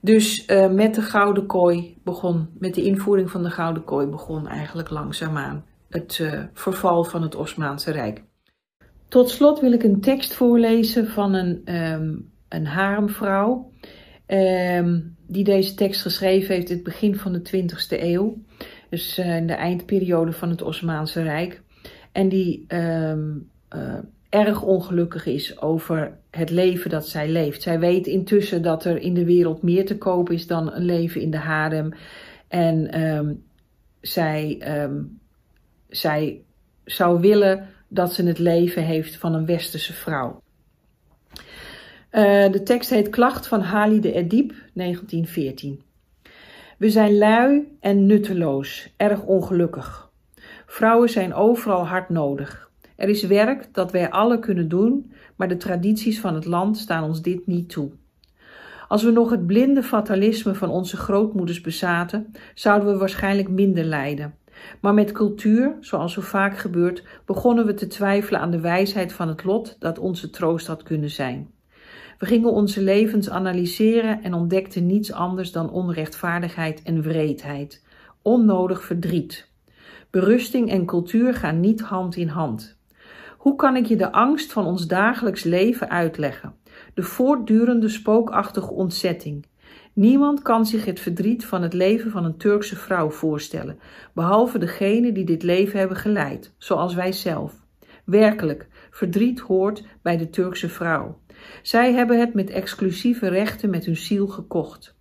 Dus 0.00 0.48
uh, 0.48 0.70
met 0.70 0.94
de 0.94 1.02
gouden 1.02 1.46
kooi 1.46 1.96
begon, 2.04 2.48
met 2.58 2.74
de 2.74 2.82
invoering 2.82 3.30
van 3.30 3.42
de 3.42 3.50
gouden 3.50 3.84
kooi 3.84 4.06
begon 4.06 4.48
eigenlijk 4.48 4.90
langzaamaan 4.90 5.64
het 5.88 6.18
uh, 6.18 6.42
verval 6.52 7.04
van 7.04 7.22
het 7.22 7.34
Osmaanse 7.34 7.90
Rijk. 7.90 8.22
Tot 9.08 9.30
slot 9.30 9.60
wil 9.60 9.72
ik 9.72 9.82
een 9.82 10.00
tekst 10.00 10.34
voorlezen 10.34 11.08
van 11.08 11.34
een, 11.34 11.74
um, 11.74 12.30
een 12.48 12.66
haremvrouw. 12.66 13.70
Um, 14.26 15.16
die 15.26 15.44
deze 15.44 15.74
tekst 15.74 16.02
geschreven 16.02 16.54
heeft 16.54 16.68
in 16.68 16.74
het 16.74 16.84
begin 16.84 17.16
van 17.16 17.32
de 17.32 17.40
20e 17.40 18.00
eeuw. 18.02 18.36
Dus 18.90 19.18
in 19.18 19.46
de 19.46 19.52
eindperiode 19.52 20.32
van 20.32 20.50
het 20.50 20.62
Osmaanse 20.62 21.22
Rijk. 21.22 21.62
En 22.16 22.28
die 22.28 22.64
um, 22.68 23.50
erg 24.28 24.62
ongelukkig 24.62 25.26
is 25.26 25.60
over 25.60 26.18
het 26.30 26.50
leven 26.50 26.90
dat 26.90 27.08
zij 27.08 27.28
leeft. 27.28 27.62
Zij 27.62 27.78
weet 27.78 28.06
intussen 28.06 28.62
dat 28.62 28.84
er 28.84 28.98
in 28.98 29.14
de 29.14 29.24
wereld 29.24 29.62
meer 29.62 29.86
te 29.86 29.98
koop 29.98 30.30
is 30.30 30.46
dan 30.46 30.72
een 30.72 30.84
leven 30.84 31.20
in 31.20 31.30
de 31.30 31.38
harem. 31.38 31.92
En 32.48 33.00
um, 33.00 33.44
zij, 34.00 34.62
um, 34.82 35.18
zij 35.88 36.42
zou 36.84 37.20
willen 37.20 37.68
dat 37.88 38.12
ze 38.12 38.26
het 38.26 38.38
leven 38.38 38.82
heeft 38.82 39.16
van 39.16 39.34
een 39.34 39.46
westerse 39.46 39.92
vrouw. 39.92 40.42
Uh, 42.12 42.52
de 42.52 42.62
tekst 42.64 42.90
heet 42.90 43.08
Klacht 43.08 43.46
van 43.46 43.60
Hali 43.60 44.00
de 44.00 44.12
Edip, 44.12 44.54
1914. 44.72 45.82
We 46.78 46.90
zijn 46.90 47.18
lui 47.18 47.76
en 47.80 48.06
nutteloos, 48.06 48.92
erg 48.96 49.22
ongelukkig. 49.22 50.05
Vrouwen 50.66 51.08
zijn 51.08 51.34
overal 51.34 51.86
hard 51.86 52.08
nodig. 52.08 52.70
Er 52.96 53.08
is 53.08 53.22
werk 53.22 53.68
dat 53.72 53.92
wij 53.92 54.10
alle 54.10 54.38
kunnen 54.38 54.68
doen, 54.68 55.12
maar 55.36 55.48
de 55.48 55.56
tradities 55.56 56.20
van 56.20 56.34
het 56.34 56.44
land 56.44 56.78
staan 56.78 57.04
ons 57.04 57.22
dit 57.22 57.46
niet 57.46 57.68
toe. 57.68 57.90
Als 58.88 59.02
we 59.02 59.10
nog 59.10 59.30
het 59.30 59.46
blinde 59.46 59.82
fatalisme 59.82 60.54
van 60.54 60.70
onze 60.70 60.96
grootmoeders 60.96 61.60
bezaten, 61.60 62.32
zouden 62.54 62.92
we 62.92 62.98
waarschijnlijk 62.98 63.48
minder 63.48 63.84
lijden. 63.84 64.34
Maar 64.80 64.94
met 64.94 65.12
cultuur, 65.12 65.76
zoals 65.80 66.12
zo 66.12 66.20
vaak 66.20 66.58
gebeurt, 66.58 67.04
begonnen 67.24 67.66
we 67.66 67.74
te 67.74 67.86
twijfelen 67.86 68.40
aan 68.40 68.50
de 68.50 68.60
wijsheid 68.60 69.12
van 69.12 69.28
het 69.28 69.44
lot 69.44 69.76
dat 69.78 69.98
onze 69.98 70.30
troost 70.30 70.66
had 70.66 70.82
kunnen 70.82 71.10
zijn. 71.10 71.50
We 72.18 72.26
gingen 72.26 72.52
onze 72.52 72.82
levens 72.82 73.30
analyseren 73.30 74.22
en 74.22 74.34
ontdekten 74.34 74.86
niets 74.86 75.12
anders 75.12 75.52
dan 75.52 75.70
onrechtvaardigheid 75.70 76.82
en 76.82 77.02
wreedheid, 77.02 77.84
onnodig 78.22 78.84
verdriet. 78.84 79.54
Berusting 80.16 80.70
en 80.70 80.86
cultuur 80.86 81.34
gaan 81.34 81.60
niet 81.60 81.80
hand 81.80 82.16
in 82.16 82.28
hand. 82.28 82.78
Hoe 83.36 83.56
kan 83.56 83.76
ik 83.76 83.86
je 83.86 83.96
de 83.96 84.12
angst 84.12 84.52
van 84.52 84.66
ons 84.66 84.86
dagelijks 84.86 85.42
leven 85.42 85.90
uitleggen? 85.90 86.54
De 86.94 87.02
voortdurende 87.02 87.88
spookachtige 87.88 88.72
ontzetting. 88.72 89.46
Niemand 89.92 90.42
kan 90.42 90.66
zich 90.66 90.84
het 90.84 91.00
verdriet 91.00 91.44
van 91.44 91.62
het 91.62 91.72
leven 91.72 92.10
van 92.10 92.24
een 92.24 92.36
Turkse 92.36 92.76
vrouw 92.76 93.10
voorstellen, 93.10 93.78
behalve 94.14 94.58
degenen 94.58 95.14
die 95.14 95.24
dit 95.24 95.42
leven 95.42 95.78
hebben 95.78 95.96
geleid, 95.96 96.54
zoals 96.58 96.94
wij 96.94 97.12
zelf. 97.12 97.54
Werkelijk, 98.04 98.68
verdriet 98.90 99.40
hoort 99.40 99.84
bij 100.02 100.16
de 100.16 100.30
Turkse 100.30 100.68
vrouw. 100.68 101.18
Zij 101.62 101.92
hebben 101.92 102.20
het 102.20 102.34
met 102.34 102.50
exclusieve 102.50 103.28
rechten 103.28 103.70
met 103.70 103.84
hun 103.84 103.96
ziel 103.96 104.26
gekocht. 104.26 104.94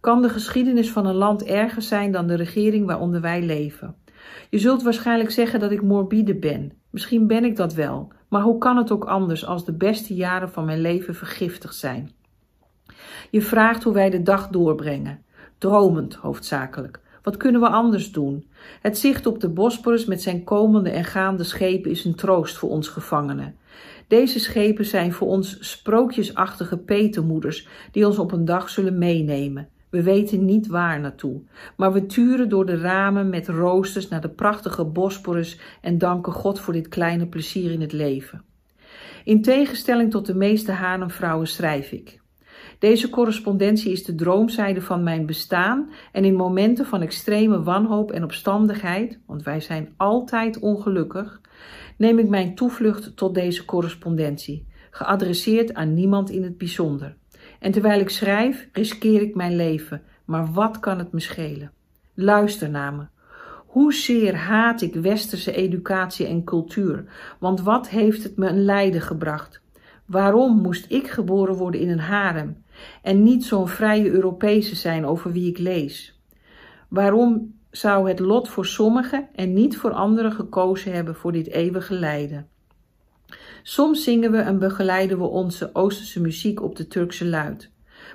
Kan 0.00 0.22
de 0.22 0.28
geschiedenis 0.28 0.90
van 0.90 1.06
een 1.06 1.14
land 1.14 1.44
erger 1.44 1.82
zijn 1.82 2.12
dan 2.12 2.26
de 2.26 2.34
regering 2.34 2.86
waaronder 2.86 3.20
wij 3.20 3.42
leven? 3.42 3.96
Je 4.50 4.58
zult 4.58 4.82
waarschijnlijk 4.82 5.30
zeggen 5.30 5.60
dat 5.60 5.70
ik 5.70 5.82
morbide 5.82 6.34
ben. 6.34 6.72
Misschien 6.90 7.26
ben 7.26 7.44
ik 7.44 7.56
dat 7.56 7.74
wel, 7.74 8.12
maar 8.28 8.42
hoe 8.42 8.58
kan 8.58 8.76
het 8.76 8.90
ook 8.90 9.04
anders 9.04 9.46
als 9.46 9.64
de 9.64 9.72
beste 9.72 10.14
jaren 10.14 10.50
van 10.50 10.64
mijn 10.64 10.80
leven 10.80 11.14
vergiftigd 11.14 11.74
zijn? 11.74 12.10
Je 13.30 13.42
vraagt 13.42 13.82
hoe 13.82 13.92
wij 13.92 14.10
de 14.10 14.22
dag 14.22 14.48
doorbrengen. 14.48 15.22
Dromend 15.58 16.14
hoofdzakelijk. 16.14 17.00
Wat 17.22 17.36
kunnen 17.36 17.60
we 17.60 17.68
anders 17.68 18.12
doen? 18.12 18.46
Het 18.80 18.98
zicht 18.98 19.26
op 19.26 19.40
de 19.40 19.48
Bosporus 19.48 20.04
met 20.04 20.22
zijn 20.22 20.44
komende 20.44 20.90
en 20.90 21.04
gaande 21.04 21.44
schepen 21.44 21.90
is 21.90 22.04
een 22.04 22.14
troost 22.14 22.56
voor 22.56 22.70
ons 22.70 22.88
gevangenen. 22.88 23.56
Deze 24.06 24.38
schepen 24.38 24.84
zijn 24.84 25.12
voor 25.12 25.28
ons 25.28 25.70
sprookjesachtige 25.70 26.78
petermoeders 26.78 27.68
die 27.90 28.06
ons 28.06 28.18
op 28.18 28.32
een 28.32 28.44
dag 28.44 28.68
zullen 28.68 28.98
meenemen. 28.98 29.68
We 29.92 30.02
weten 30.02 30.44
niet 30.44 30.66
waar 30.66 31.00
naartoe, 31.00 31.42
maar 31.76 31.92
we 31.92 32.06
turen 32.06 32.48
door 32.48 32.66
de 32.66 32.76
ramen 32.76 33.28
met 33.28 33.48
roosters 33.48 34.08
naar 34.08 34.20
de 34.20 34.28
prachtige 34.28 34.84
Bosporus 34.84 35.60
en 35.80 35.98
danken 35.98 36.32
God 36.32 36.60
voor 36.60 36.72
dit 36.72 36.88
kleine 36.88 37.26
plezier 37.26 37.70
in 37.70 37.80
het 37.80 37.92
leven. 37.92 38.44
In 39.24 39.42
tegenstelling 39.42 40.10
tot 40.10 40.26
de 40.26 40.34
meeste 40.34 40.72
Hanemvrouwen 40.72 41.46
schrijf 41.46 41.92
ik. 41.92 42.20
Deze 42.78 43.10
correspondentie 43.10 43.92
is 43.92 44.04
de 44.04 44.14
droomzijde 44.14 44.80
van 44.80 45.02
mijn 45.02 45.26
bestaan 45.26 45.90
en 46.12 46.24
in 46.24 46.34
momenten 46.34 46.86
van 46.86 47.02
extreme 47.02 47.62
wanhoop 47.62 48.10
en 48.10 48.24
opstandigheid, 48.24 49.20
want 49.26 49.42
wij 49.42 49.60
zijn 49.60 49.94
altijd 49.96 50.58
ongelukkig, 50.58 51.40
neem 51.96 52.18
ik 52.18 52.28
mijn 52.28 52.54
toevlucht 52.54 53.16
tot 53.16 53.34
deze 53.34 53.64
correspondentie, 53.64 54.66
geadresseerd 54.90 55.74
aan 55.74 55.94
niemand 55.94 56.30
in 56.30 56.42
het 56.42 56.58
bijzonder. 56.58 57.16
En 57.62 57.72
terwijl 57.72 58.00
ik 58.00 58.10
schrijf, 58.10 58.68
riskeer 58.72 59.22
ik 59.22 59.34
mijn 59.34 59.56
leven. 59.56 60.02
Maar 60.24 60.52
wat 60.52 60.80
kan 60.80 60.98
het 60.98 61.12
me 61.12 61.20
schelen? 61.20 61.72
Luister 62.14 62.70
naar 62.70 62.94
me. 62.94 63.06
Hoezeer 63.66 64.36
haat 64.36 64.80
ik 64.80 64.94
westerse 64.94 65.52
educatie 65.52 66.26
en 66.26 66.44
cultuur? 66.44 67.04
Want 67.38 67.60
wat 67.60 67.88
heeft 67.88 68.22
het 68.22 68.36
me 68.36 68.48
een 68.48 68.64
lijden 68.64 69.00
gebracht? 69.00 69.62
Waarom 70.06 70.60
moest 70.60 70.92
ik 70.92 71.08
geboren 71.08 71.54
worden 71.54 71.80
in 71.80 71.88
een 71.88 71.98
harem 71.98 72.64
en 73.02 73.22
niet 73.22 73.44
zo'n 73.44 73.68
vrije 73.68 74.10
Europese 74.10 74.74
zijn 74.74 75.06
over 75.06 75.32
wie 75.32 75.48
ik 75.48 75.58
lees? 75.58 76.20
Waarom 76.88 77.54
zou 77.70 78.08
het 78.08 78.18
lot 78.18 78.48
voor 78.48 78.66
sommigen 78.66 79.28
en 79.34 79.52
niet 79.52 79.76
voor 79.76 79.92
anderen 79.92 80.32
gekozen 80.32 80.92
hebben 80.92 81.14
voor 81.14 81.32
dit 81.32 81.48
eeuwige 81.48 81.94
lijden? 81.94 82.46
Soms 83.62 84.04
zingen 84.04 84.30
we 84.30 84.38
en 84.38 84.58
begeleiden 84.58 85.18
we 85.18 85.24
onze 85.24 85.70
Oosterse 85.72 86.20
muziek 86.20 86.62
op 86.62 86.76
de 86.76 86.86
Turkse 86.86 87.26
luid. 87.26 87.70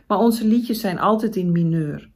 Maar 0.07 0.17
onze 0.17 0.47
liedjes 0.47 0.79
zijn 0.79 0.99
altijd 0.99 1.35
in 1.35 1.51
mineur. 1.51 2.09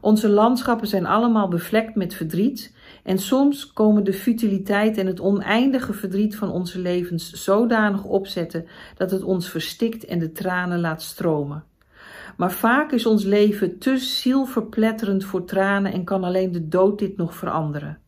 Onze 0.00 0.28
landschappen 0.28 0.88
zijn 0.88 1.06
allemaal 1.06 1.48
bevlekt 1.48 1.94
met 1.94 2.14
verdriet 2.14 2.74
en 3.02 3.18
soms 3.18 3.72
komen 3.72 4.04
de 4.04 4.12
futiliteit 4.12 4.98
en 4.98 5.06
het 5.06 5.20
oneindige 5.20 5.92
verdriet 5.92 6.36
van 6.36 6.50
onze 6.50 6.78
levens 6.78 7.32
zodanig 7.32 8.04
opzetten 8.04 8.66
dat 8.96 9.10
het 9.10 9.22
ons 9.22 9.50
verstikt 9.50 10.04
en 10.04 10.18
de 10.18 10.32
tranen 10.32 10.80
laat 10.80 11.02
stromen. 11.02 11.64
Maar 12.36 12.52
vaak 12.52 12.92
is 12.92 13.06
ons 13.06 13.24
leven 13.24 13.78
te 13.78 13.98
zielverpletterend 13.98 15.24
voor 15.24 15.44
tranen 15.44 15.92
en 15.92 16.04
kan 16.04 16.24
alleen 16.24 16.52
de 16.52 16.68
dood 16.68 16.98
dit 16.98 17.16
nog 17.16 17.34
veranderen. 17.34 17.98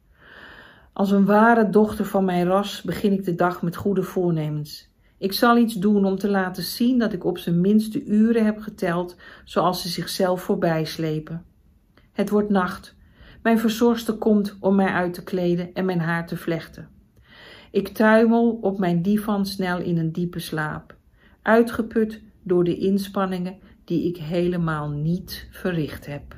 Als 0.99 1.11
een 1.11 1.25
ware 1.25 1.71
dochter 1.71 2.05
van 2.05 2.25
mijn 2.25 2.47
ras 2.47 2.83
begin 2.83 3.13
ik 3.13 3.25
de 3.25 3.35
dag 3.35 3.63
met 3.63 3.77
goede 3.77 4.03
voornemens. 4.03 4.89
Ik 5.19 5.33
zal 5.33 5.57
iets 5.57 5.75
doen 5.75 6.05
om 6.05 6.19
te 6.19 6.29
laten 6.29 6.63
zien 6.63 6.99
dat 6.99 7.13
ik 7.13 7.25
op 7.25 7.39
zijn 7.39 7.61
minst 7.61 7.93
de 7.93 8.05
uren 8.05 8.45
heb 8.45 8.61
geteld 8.61 9.17
zoals 9.45 9.83
ze 9.83 9.89
zichzelf 9.89 10.43
voorbij 10.43 10.85
slepen. 10.85 11.45
Het 12.13 12.31
wordt 12.31 12.51
nacht. 12.51 12.97
Mijn 13.43 13.59
verzorgster 13.59 14.15
komt 14.15 14.57
om 14.61 14.75
mij 14.75 14.87
uit 14.93 15.15
te 15.15 15.25
kleden 15.25 15.75
en 15.75 15.85
mijn 15.85 16.01
haar 16.01 16.27
te 16.27 16.37
vlechten. 16.37 16.89
Ik 17.71 17.89
tuimel 17.89 18.59
op 18.61 18.79
mijn 18.79 19.03
divan 19.03 19.47
snel 19.47 19.81
in 19.81 19.99
een 19.99 20.13
diepe 20.13 20.39
slaap, 20.39 20.97
uitgeput 21.43 22.23
door 22.43 22.65
de 22.65 22.77
inspanningen 22.77 23.59
die 23.85 24.09
ik 24.09 24.17
helemaal 24.17 24.89
niet 24.89 25.49
verricht 25.51 26.07
heb. 26.07 26.37